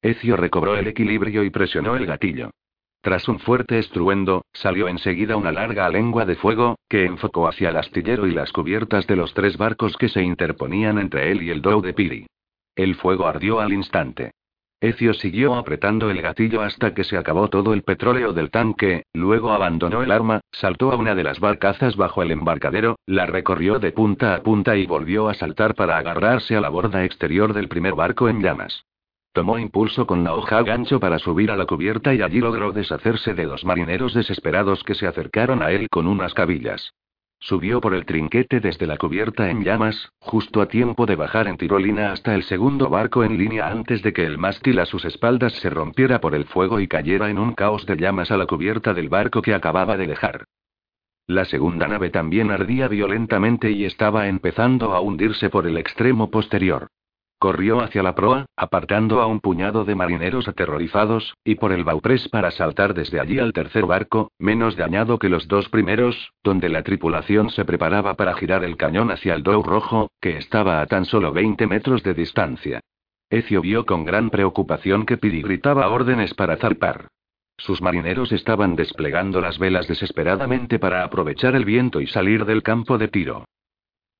[0.00, 2.48] Ecio recobró el equilibrio y presionó el gatillo.
[3.00, 7.76] Tras un fuerte estruendo, salió enseguida una larga lengua de fuego, que enfocó hacia el
[7.76, 11.62] astillero y las cubiertas de los tres barcos que se interponían entre él y el
[11.62, 12.26] Dow de Piri.
[12.74, 14.32] El fuego ardió al instante.
[14.80, 19.50] Ecio siguió apretando el gatillo hasta que se acabó todo el petróleo del tanque, luego
[19.50, 23.90] abandonó el arma, saltó a una de las barcazas bajo el embarcadero, la recorrió de
[23.90, 27.94] punta a punta y volvió a saltar para agarrarse a la borda exterior del primer
[27.94, 28.84] barco en llamas.
[29.32, 33.34] Tomó impulso con la hoja gancho para subir a la cubierta y allí logró deshacerse
[33.34, 36.92] de dos marineros desesperados que se acercaron a él con unas cabillas.
[37.40, 41.56] Subió por el trinquete desde la cubierta en llamas, justo a tiempo de bajar en
[41.56, 45.52] tirolina hasta el segundo barco en línea antes de que el mástil a sus espaldas
[45.52, 48.92] se rompiera por el fuego y cayera en un caos de llamas a la cubierta
[48.92, 50.46] del barco que acababa de dejar.
[51.28, 56.88] La segunda nave también ardía violentamente y estaba empezando a hundirse por el extremo posterior.
[57.38, 62.28] Corrió hacia la proa, apartando a un puñado de marineros aterrorizados, y por el bauprés
[62.28, 66.82] para saltar desde allí al tercer barco, menos dañado que los dos primeros, donde la
[66.82, 71.04] tripulación se preparaba para girar el cañón hacia el Dow rojo, que estaba a tan
[71.04, 72.80] solo 20 metros de distancia.
[73.30, 77.06] Ecio vio con gran preocupación que Pidi gritaba órdenes para zarpar.
[77.56, 82.98] Sus marineros estaban desplegando las velas desesperadamente para aprovechar el viento y salir del campo
[82.98, 83.44] de tiro.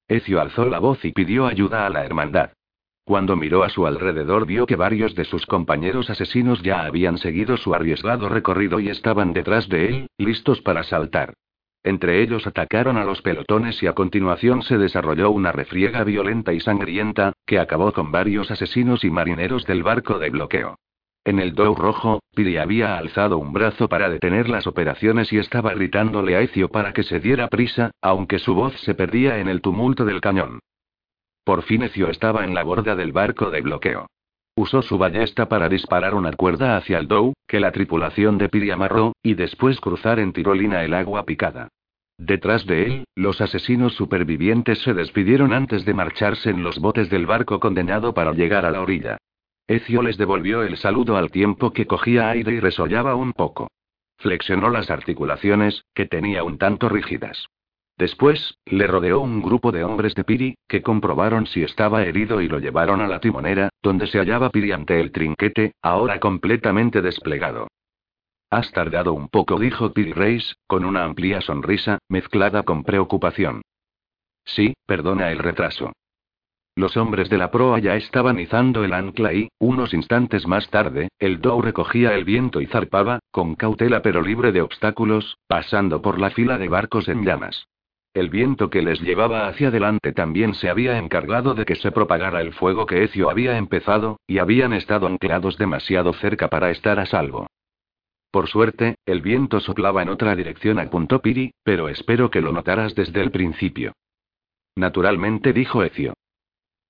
[0.07, 2.51] Ecio alzó la voz y pidió ayuda a la hermandad.
[3.09, 7.57] Cuando miró a su alrededor vio que varios de sus compañeros asesinos ya habían seguido
[7.57, 11.33] su arriesgado recorrido y estaban detrás de él, listos para saltar.
[11.83, 16.61] Entre ellos atacaron a los pelotones y a continuación se desarrolló una refriega violenta y
[16.61, 20.77] sangrienta, que acabó con varios asesinos y marineros del barco de bloqueo.
[21.25, 25.73] En el Dow rojo, Piri había alzado un brazo para detener las operaciones y estaba
[25.73, 29.63] gritándole a Ezio para que se diera prisa, aunque su voz se perdía en el
[29.63, 30.61] tumulto del cañón.
[31.49, 34.07] Por fin Ezio estaba en la borda del barco de bloqueo.
[34.55, 38.71] Usó su ballesta para disparar una cuerda hacia el Dow, que la tripulación de Piri
[38.71, 41.69] amarró, y después cruzar en tirolina el agua picada.
[42.19, 47.25] Detrás de él, los asesinos supervivientes se despidieron antes de marcharse en los botes del
[47.25, 49.17] barco condenado para llegar a la orilla.
[49.67, 53.69] Ezio les devolvió el saludo al tiempo que cogía aire y resollaba un poco.
[54.19, 57.49] Flexionó las articulaciones, que tenía un tanto rígidas.
[57.99, 62.49] Después, le rodeó un grupo de hombres de Piri, que comprobaron si estaba herido y
[62.49, 67.67] lo llevaron a la timonera, donde se hallaba Piri ante el trinquete, ahora completamente desplegado.
[68.51, 73.63] Has tardado un poco, dijo Piri Reis, con una amplia sonrisa, mezclada con preocupación.
[74.45, 75.93] Sí, perdona el retraso.
[76.77, 81.09] Los hombres de la proa ya estaban izando el ancla y, unos instantes más tarde,
[81.19, 86.21] el Dow recogía el viento y zarpaba, con cautela pero libre de obstáculos, pasando por
[86.21, 87.67] la fila de barcos en llamas.
[88.15, 92.41] El viento que les llevaba hacia adelante también se había encargado de que se propagara
[92.41, 97.07] el fuego que Ezio había empezado, y habían estado anclados demasiado cerca para estar a
[97.07, 97.47] salvo.
[98.31, 102.95] Por suerte, el viento soplaba en otra dirección, apuntó Piri, pero espero que lo notaras
[102.95, 103.93] desde el principio.
[104.77, 106.15] Naturalmente, dijo Ezio.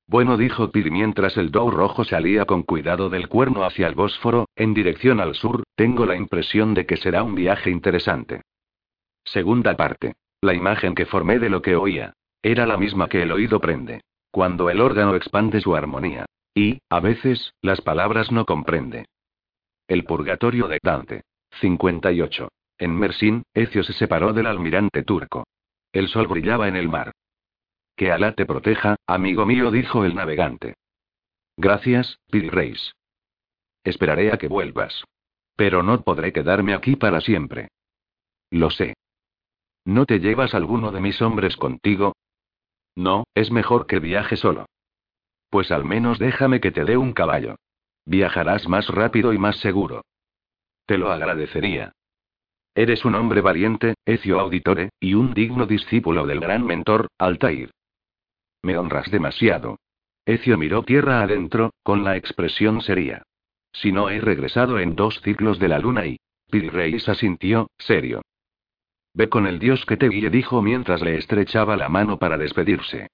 [0.06, 4.46] Bueno, dijo Piri mientras el Dow rojo salía con cuidado del cuerno hacia el Bósforo,
[4.56, 8.42] en dirección al sur, tengo la impresión de que será un viaje interesante.
[9.24, 10.14] Segunda parte.
[10.40, 12.14] La imagen que formé de lo que oía.
[12.42, 14.02] Era la misma que el oído prende.
[14.30, 16.26] Cuando el órgano expande su armonía.
[16.54, 19.06] Y, a veces, las palabras no comprende.
[19.88, 21.22] El purgatorio de Dante.
[21.60, 22.48] 58.
[22.78, 25.44] En Mersin, Ezio se separó del almirante turco.
[25.92, 27.12] El sol brillaba en el mar.
[27.96, 30.74] Que Alá te proteja, amigo mío, dijo el navegante.
[31.56, 32.92] Gracias, Piri Reis.
[33.82, 35.02] Esperaré a que vuelvas.
[35.56, 37.68] Pero no podré quedarme aquí para siempre.
[38.50, 38.94] Lo sé.
[39.88, 42.14] ¿No te llevas alguno de mis hombres contigo?
[42.94, 44.66] No, es mejor que viaje solo.
[45.48, 47.56] Pues al menos déjame que te dé un caballo.
[48.04, 50.04] Viajarás más rápido y más seguro.
[50.84, 51.94] Te lo agradecería.
[52.74, 57.70] Eres un hombre valiente, Ezio Auditore, y un digno discípulo del gran mentor, Altair.
[58.62, 59.78] Me honras demasiado.
[60.26, 63.22] Ezio miró tierra adentro, con la expresión seria.
[63.72, 66.18] Si no he regresado en dos ciclos de la luna y.
[66.50, 68.20] Reis asintió, serio.
[69.14, 73.08] Ve con el dios que te guíe, dijo mientras le estrechaba la mano para despedirse.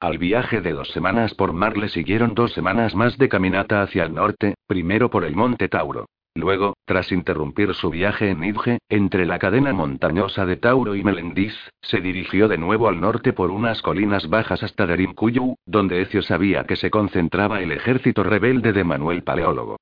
[0.00, 4.04] Al viaje de dos semanas por mar le siguieron dos semanas más de caminata hacia
[4.04, 6.06] el norte, primero por el monte Tauro.
[6.36, 11.52] Luego, tras interrumpir su viaje en Idge, entre la cadena montañosa de Tauro y Melendiz,
[11.82, 16.62] se dirigió de nuevo al norte por unas colinas bajas hasta Derimkuyu, donde Ezio sabía
[16.62, 19.78] que se concentraba el ejército rebelde de Manuel Paleólogo.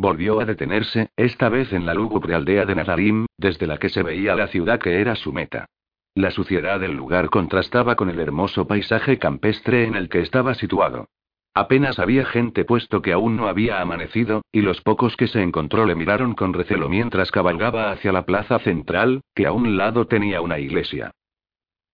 [0.00, 4.04] Volvió a detenerse, esta vez en la lúgubre aldea de Nadarim, desde la que se
[4.04, 5.66] veía la ciudad que era su meta.
[6.14, 11.08] La suciedad del lugar contrastaba con el hermoso paisaje campestre en el que estaba situado.
[11.52, 15.84] Apenas había gente puesto que aún no había amanecido, y los pocos que se encontró
[15.84, 20.40] le miraron con recelo mientras cabalgaba hacia la plaza central, que a un lado tenía
[20.40, 21.10] una iglesia.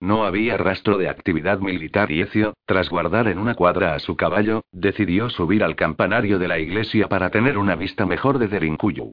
[0.04, 4.16] No había rastro de actividad militar y Ecio, tras guardar en una cuadra a su
[4.16, 9.12] caballo, decidió subir al campanario de la iglesia para tener una vista mejor de Derinkuyu.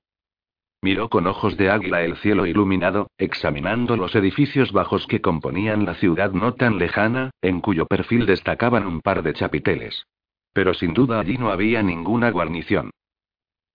[0.81, 5.93] Miró con ojos de águila el cielo iluminado, examinando los edificios bajos que componían la
[5.93, 10.03] ciudad no tan lejana, en cuyo perfil destacaban un par de chapiteles.
[10.51, 12.91] Pero sin duda allí no había ninguna guarnición.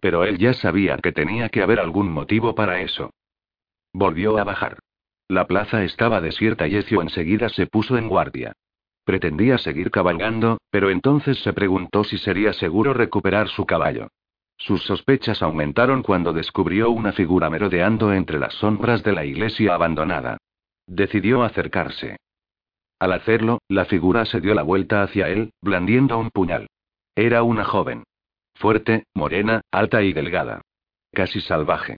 [0.01, 3.09] Pero él ya sabía que tenía que haber algún motivo para eso.
[3.95, 4.77] Volvió a bajar.
[5.29, 8.53] La plaza estaba desierta y Ezio enseguida se puso en guardia.
[9.05, 14.09] Pretendía seguir cabalgando, pero entonces se preguntó si sería seguro recuperar su caballo.
[14.57, 20.39] Sus sospechas aumentaron cuando descubrió una figura merodeando entre las sombras de la iglesia abandonada.
[20.87, 22.17] Decidió acercarse.
[22.99, 26.69] Al hacerlo, la figura se dio la vuelta hacia él, blandiendo un puñal.
[27.15, 28.05] Era una joven.
[28.55, 30.63] Fuerte, morena, alta y delgada.
[31.13, 31.97] Casi salvaje.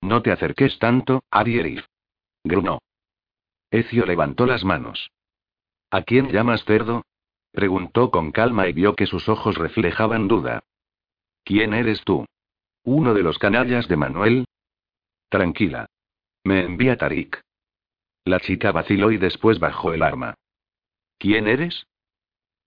[0.00, 1.84] No te acerques tanto, Arierif.
[2.48, 2.78] Grunó.
[3.70, 5.10] Ecio levantó las manos.
[5.90, 7.04] ¿A quién llamas cerdo?
[7.52, 10.64] Preguntó con calma y vio que sus ojos reflejaban duda.
[11.44, 12.24] ¿Quién eres tú?
[12.84, 14.46] ¿Uno de los canallas de Manuel?
[15.28, 15.90] Tranquila.
[16.42, 17.38] Me envía Tarik.
[18.24, 20.34] La chica vaciló y después bajó el arma.
[21.18, 21.86] ¿Quién eres?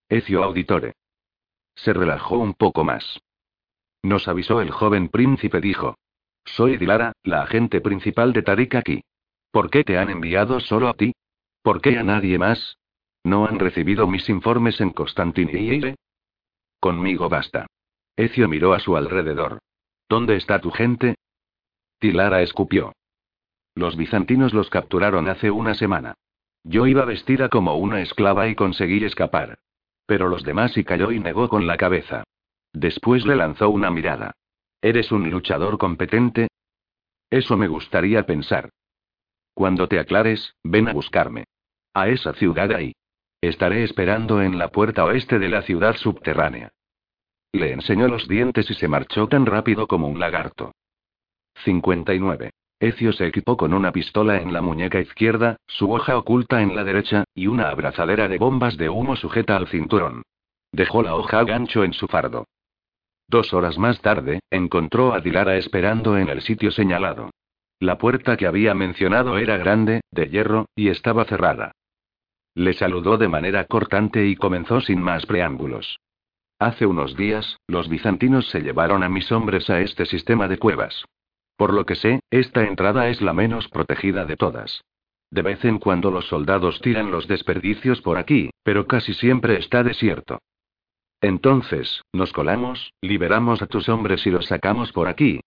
[0.09, 0.93] Ecio Auditore.
[1.73, 3.19] Se relajó un poco más.
[4.03, 5.97] Nos avisó el joven príncipe, dijo.
[6.45, 9.03] Soy Dilara, la agente principal de Tarik aquí.
[9.51, 11.13] ¿Por qué te han enviado solo a ti?
[11.61, 12.77] ¿Por qué a nadie más?
[13.23, 15.95] ¿No han recibido mis informes en Constantiniyye?
[16.79, 17.67] Conmigo basta.
[18.15, 19.59] Ezio miró a su alrededor.
[20.09, 21.15] ¿Dónde está tu gente?
[21.99, 22.93] Tilara escupió.
[23.75, 26.15] Los bizantinos los capturaron hace una semana.
[26.63, 29.59] Yo iba vestida como una esclava y conseguí escapar.
[30.05, 32.23] Pero los demás y cayó y negó con la cabeza.
[32.73, 34.33] Después le lanzó una mirada.
[34.81, 36.47] ¿Eres un luchador competente?
[37.29, 38.69] Eso me gustaría pensar.
[39.53, 41.45] Cuando te aclares, ven a buscarme.
[41.93, 42.93] A esa ciudad ahí.
[43.41, 46.71] Estaré esperando en la puerta oeste de la ciudad subterránea.
[47.51, 50.73] Le enseñó los dientes y se marchó tan rápido como un lagarto.
[51.63, 52.51] 59.
[52.79, 56.83] Ezio se equipó con una pistola en la muñeca izquierda, su hoja oculta en la
[56.83, 60.23] derecha, y una abrazadera de bombas de humo sujeta al cinturón.
[60.71, 62.47] Dejó la hoja a gancho en su fardo.
[63.27, 67.29] Dos horas más tarde, encontró a Dilara esperando en el sitio señalado.
[67.81, 71.71] La puerta que había mencionado era grande, de hierro, y estaba cerrada.
[72.53, 75.99] Le saludó de manera cortante y comenzó sin más preámbulos.
[76.59, 81.05] Hace unos días, los bizantinos se llevaron a mis hombres a este sistema de cuevas.
[81.57, 84.83] Por lo que sé, esta entrada es la menos protegida de todas.
[85.31, 89.81] De vez en cuando los soldados tiran los desperdicios por aquí, pero casi siempre está
[89.81, 90.37] desierto.
[91.19, 95.41] Entonces, nos colamos, liberamos a tus hombres y los sacamos por aquí.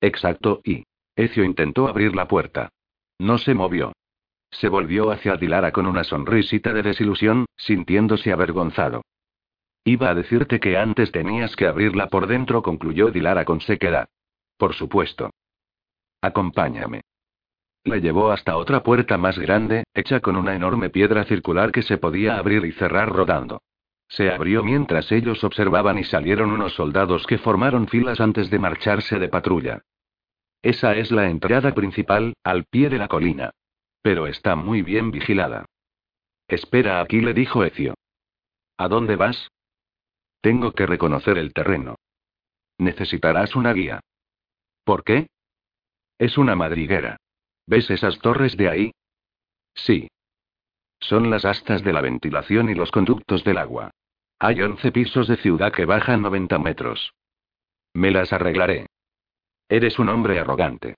[0.00, 0.84] Exacto, y.
[1.18, 2.68] Ezio intentó abrir la puerta.
[3.18, 3.92] No se movió.
[4.52, 9.02] Se volvió hacia Dilara con una sonrisita de desilusión, sintiéndose avergonzado.
[9.84, 14.08] Iba a decirte que antes tenías que abrirla por dentro, concluyó Dilara con sequedad.
[14.56, 15.30] Por supuesto.
[16.22, 17.00] Acompáñame.
[17.82, 21.98] Le llevó hasta otra puerta más grande, hecha con una enorme piedra circular que se
[21.98, 23.60] podía abrir y cerrar rodando.
[24.06, 29.18] Se abrió mientras ellos observaban y salieron unos soldados que formaron filas antes de marcharse
[29.18, 29.82] de patrulla.
[30.62, 33.50] Esa es la entrada principal, al pie de la colina.
[34.02, 35.66] Pero está muy bien vigilada.
[36.48, 37.94] Espera aquí, le dijo Ecio.
[38.76, 39.48] ¿A dónde vas?
[40.40, 41.96] Tengo que reconocer el terreno.
[42.78, 44.00] Necesitarás una guía.
[44.84, 45.26] ¿Por qué?
[46.18, 47.16] Es una madriguera.
[47.66, 48.92] ¿Ves esas torres de ahí?
[49.74, 50.08] Sí.
[51.00, 53.90] Son las astas de la ventilación y los conductos del agua.
[54.40, 57.12] Hay 11 pisos de ciudad que bajan 90 metros.
[57.92, 58.87] Me las arreglaré.
[59.68, 60.94] Eres un hombre arrogante.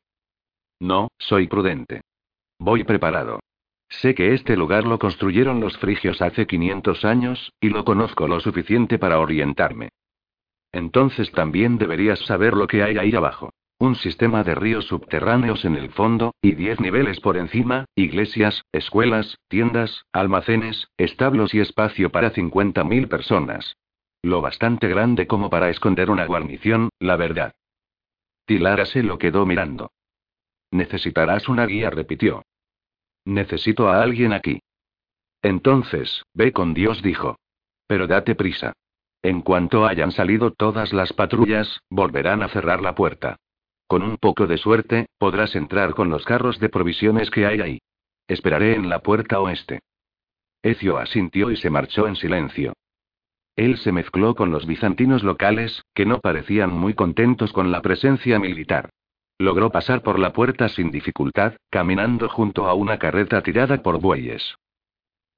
[0.78, 2.02] No, soy prudente.
[2.58, 3.40] Voy preparado.
[3.88, 8.38] Sé que este lugar lo construyeron los frigios hace 500 años, y lo conozco lo
[8.38, 9.88] suficiente para orientarme.
[10.70, 13.50] Entonces también deberías saber lo que hay ahí abajo.
[13.78, 19.38] Un sistema de ríos subterráneos en el fondo, y diez niveles por encima, iglesias, escuelas,
[19.48, 23.76] tiendas, almacenes, establos y espacio para 50.000 personas.
[24.22, 27.52] Lo bastante grande como para esconder una guarnición, la verdad.
[28.50, 29.92] Tilara se lo quedó mirando.
[30.72, 32.42] Necesitarás una guía, repitió.
[33.24, 34.58] Necesito a alguien aquí.
[35.40, 37.38] Entonces, ve con Dios, dijo.
[37.86, 38.72] Pero date prisa.
[39.22, 43.36] En cuanto hayan salido todas las patrullas, volverán a cerrar la puerta.
[43.86, 47.78] Con un poco de suerte, podrás entrar con los carros de provisiones que hay ahí.
[48.26, 49.78] Esperaré en la puerta oeste.
[50.60, 52.72] Ecio asintió y se marchó en silencio.
[53.56, 58.38] Él se mezcló con los bizantinos locales, que no parecían muy contentos con la presencia
[58.38, 58.90] militar.
[59.38, 64.54] Logró pasar por la puerta sin dificultad, caminando junto a una carreta tirada por bueyes.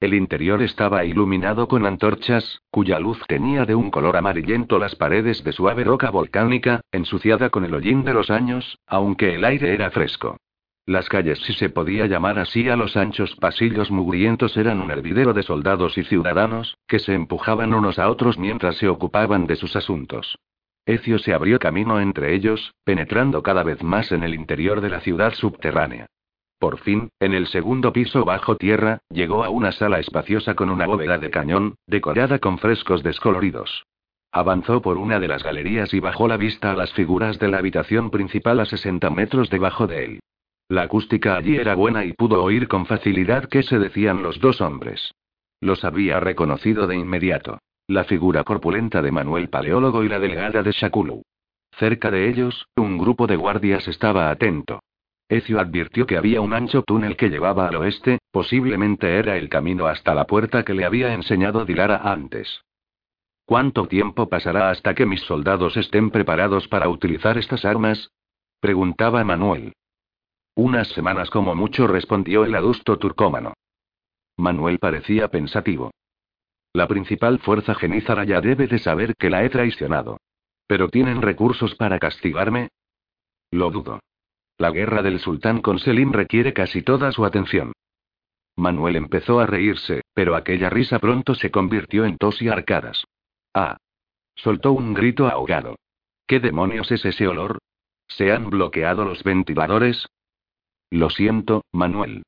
[0.00, 5.44] El interior estaba iluminado con antorchas, cuya luz tenía de un color amarillento las paredes
[5.44, 9.92] de suave roca volcánica, ensuciada con el hollín de los años, aunque el aire era
[9.92, 10.38] fresco.
[10.84, 15.32] Las calles, si se podía llamar así a los anchos pasillos mugrientos, eran un hervidero
[15.32, 19.76] de soldados y ciudadanos, que se empujaban unos a otros mientras se ocupaban de sus
[19.76, 20.38] asuntos.
[20.84, 24.98] Ecio se abrió camino entre ellos, penetrando cada vez más en el interior de la
[25.00, 26.06] ciudad subterránea.
[26.58, 30.86] Por fin, en el segundo piso bajo tierra, llegó a una sala espaciosa con una
[30.86, 33.84] bóveda de cañón, decorada con frescos descoloridos.
[34.32, 37.58] Avanzó por una de las galerías y bajó la vista a las figuras de la
[37.58, 40.20] habitación principal a 60 metros debajo de él.
[40.72, 44.62] La acústica allí era buena y pudo oír con facilidad qué se decían los dos
[44.62, 45.12] hombres.
[45.60, 47.58] Los había reconocido de inmediato.
[47.88, 51.24] La figura corpulenta de Manuel Paleólogo y la delgada de Shakulu.
[51.72, 54.80] Cerca de ellos, un grupo de guardias estaba atento.
[55.28, 59.88] Ezio advirtió que había un ancho túnel que llevaba al oeste, posiblemente era el camino
[59.88, 62.62] hasta la puerta que le había enseñado Dilara antes.
[63.44, 68.10] ¿Cuánto tiempo pasará hasta que mis soldados estén preparados para utilizar estas armas?
[68.58, 69.74] preguntaba Manuel.
[70.54, 73.54] Unas semanas como mucho, respondió el adusto turcómano.
[74.36, 75.90] Manuel parecía pensativo.
[76.74, 80.18] La principal fuerza genízara ya debe de saber que la he traicionado.
[80.66, 82.68] ¿Pero tienen recursos para castigarme?
[83.50, 84.00] Lo dudo.
[84.58, 87.72] La guerra del sultán con Selim requiere casi toda su atención.
[88.56, 93.04] Manuel empezó a reírse, pero aquella risa pronto se convirtió en tos y arcadas.
[93.54, 93.76] Ah.
[94.34, 95.76] Soltó un grito ahogado.
[96.26, 97.58] ¿Qué demonios es ese olor?
[98.08, 100.06] ¿Se han bloqueado los ventiladores?
[100.92, 102.22] Lo siento, Manuel.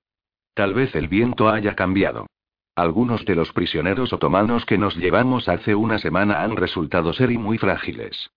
[0.55, 2.29] Tal vez el viento haya cambiado.
[2.75, 7.37] Algunos de los prisioneros otomanos que nos llevamos hace una semana han resultado ser y
[7.37, 8.31] muy frágiles.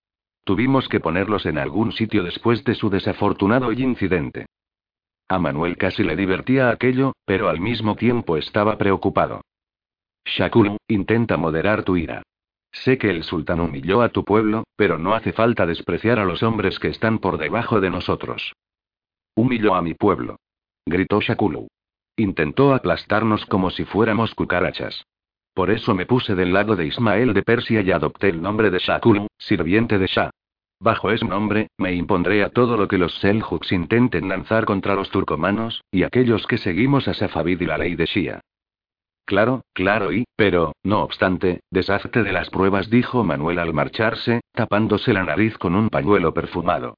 [0.44, 4.44] Tuvimos que ponerlos en algún sitio después de su desafortunado incidente.
[5.30, 9.40] A Manuel casi le divertía aquello, pero al mismo tiempo estaba preocupado.
[10.26, 12.22] Shakulu, intenta moderar tu ira.
[12.70, 16.42] Sé que el sultán humilló a tu pueblo, pero no hace falta despreciar a los
[16.42, 18.52] hombres que están por debajo de nosotros.
[19.38, 20.40] Humilló a mi pueblo.
[20.84, 21.68] Gritó Shakulu.
[22.16, 25.04] Intentó aplastarnos como si fuéramos cucarachas.
[25.54, 28.80] Por eso me puse del lado de Ismael de Persia y adopté el nombre de
[28.80, 30.30] Shakulu, sirviente de Shah.
[30.80, 35.08] Bajo ese nombre, me impondré a todo lo que los Seljuks intenten lanzar contra los
[35.08, 38.40] turcomanos, y aquellos que seguimos a Safavid y la ley de Shia.
[39.24, 45.12] Claro, claro y, pero, no obstante, deshazte de las pruebas, dijo Manuel al marcharse, tapándose
[45.12, 46.96] la nariz con un pañuelo perfumado.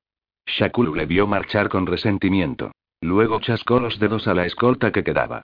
[0.59, 2.73] Shakulu le vio marchar con resentimiento.
[3.01, 5.43] Luego chascó los dedos a la escolta que quedaba.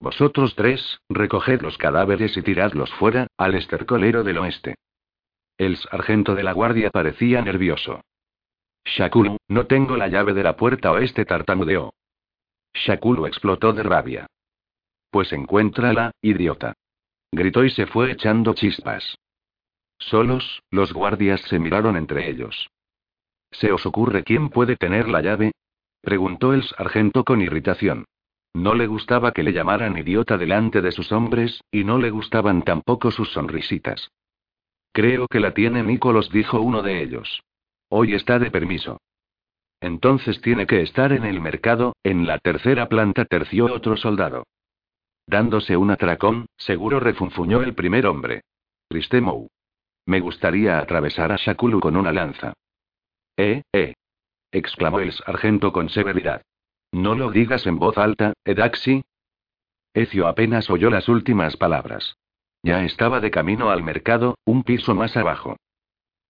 [0.00, 4.76] Vosotros tres, recoged los cadáveres y tiradlos fuera, al estercolero del oeste.
[5.56, 8.00] El sargento de la guardia parecía nervioso.
[8.84, 11.94] Shakulu, no tengo la llave de la puerta oeste, tartamudeó.
[12.74, 14.26] Shakulu explotó de rabia.
[15.10, 16.74] Pues encuéntrala, idiota.
[17.30, 19.16] Gritó y se fue echando chispas.
[19.98, 22.68] Solos, los guardias se miraron entre ellos.
[23.54, 25.52] ¿Se os ocurre quién puede tener la llave?
[26.00, 28.04] Preguntó el sargento con irritación.
[28.52, 32.62] No le gustaba que le llamaran idiota delante de sus hombres, y no le gustaban
[32.62, 34.10] tampoco sus sonrisitas.
[34.92, 37.42] Creo que la tiene Nicolos, dijo uno de ellos.
[37.88, 39.00] Hoy está de permiso.
[39.80, 44.44] Entonces tiene que estar en el mercado, en la tercera planta, terció otro soldado.
[45.26, 48.42] Dándose un atracón, seguro refunfuñó el primer hombre.
[48.88, 49.48] Tristemou.
[50.06, 52.52] Me gustaría atravesar a Shakulu con una lanza.
[53.36, 53.94] Eh, eh
[54.52, 56.42] exclamó el sargento con severidad.
[56.92, 59.02] No lo digas en voz alta, Edaxi.
[59.92, 62.16] Ecio apenas oyó las últimas palabras.
[62.62, 65.56] Ya estaba de camino al mercado, un piso más abajo.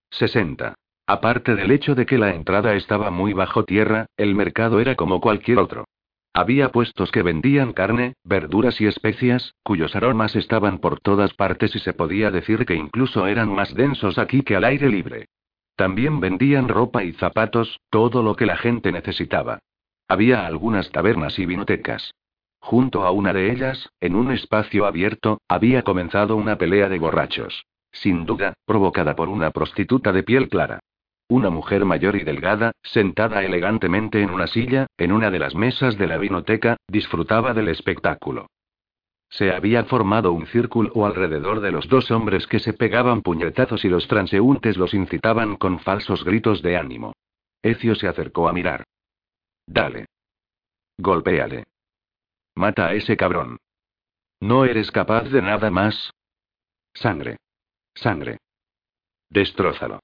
[0.09, 0.75] 60.
[1.07, 5.21] Aparte del hecho de que la entrada estaba muy bajo tierra, el mercado era como
[5.21, 5.85] cualquier otro.
[6.33, 11.79] Había puestos que vendían carne, verduras y especias, cuyos aromas estaban por todas partes y
[11.79, 15.27] se podía decir que incluso eran más densos aquí que al aire libre.
[15.75, 19.59] También vendían ropa y zapatos, todo lo que la gente necesitaba.
[20.07, 22.13] Había algunas tabernas y vinotecas.
[22.59, 27.65] Junto a una de ellas, en un espacio abierto, había comenzado una pelea de borrachos.
[27.91, 30.79] Sin duda, provocada por una prostituta de piel clara.
[31.27, 35.97] Una mujer mayor y delgada, sentada elegantemente en una silla, en una de las mesas
[35.97, 38.47] de la vinoteca, disfrutaba del espectáculo.
[39.37, 43.89] Se había formado un círculo alrededor de los dos hombres que se pegaban puñetazos y
[43.89, 47.11] los transeúntes los incitaban con falsos gritos de ánimo.
[47.61, 48.85] Ecio se acercó a mirar.
[49.67, 50.05] Dale.
[50.97, 51.65] Golpéale.
[52.55, 53.57] Mata a ese cabrón.
[54.39, 56.11] ¿No eres capaz de nada más?
[56.93, 57.35] Sangre.
[57.93, 58.37] Sangre.
[59.29, 59.99] Destrózalo.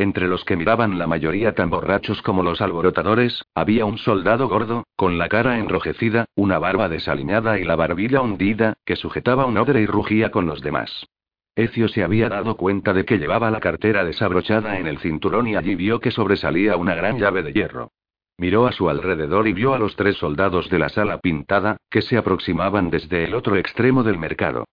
[0.00, 4.84] Entre los que miraban la mayoría tan borrachos como los alborotadores, había un soldado gordo,
[4.96, 9.82] con la cara enrojecida, una barba desaliñada y la barbilla hundida, que sujetaba un odre
[9.82, 11.06] y rugía con los demás.
[11.54, 15.56] Ecio se había dado cuenta de que llevaba la cartera desabrochada en el cinturón y
[15.56, 17.90] allí vio que sobresalía una gran llave de hierro.
[18.38, 22.00] Miró a su alrededor y vio a los tres soldados de la sala pintada, que
[22.00, 24.64] se aproximaban desde el otro extremo del mercado.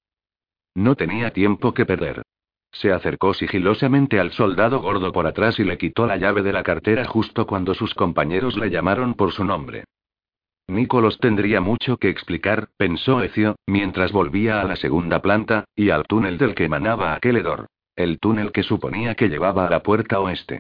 [0.74, 2.24] No tenía tiempo que perder.
[2.72, 6.64] Se acercó sigilosamente al soldado gordo por atrás y le quitó la llave de la
[6.64, 9.86] cartera justo cuando sus compañeros le llamaron por su nombre.
[10.68, 16.04] Nicolos tendría mucho que explicar, pensó Ecio, mientras volvía a la segunda planta, y al
[16.04, 17.68] túnel del que emanaba aquel hedor.
[17.96, 20.60] El túnel que suponía que llevaba a la puerta oeste.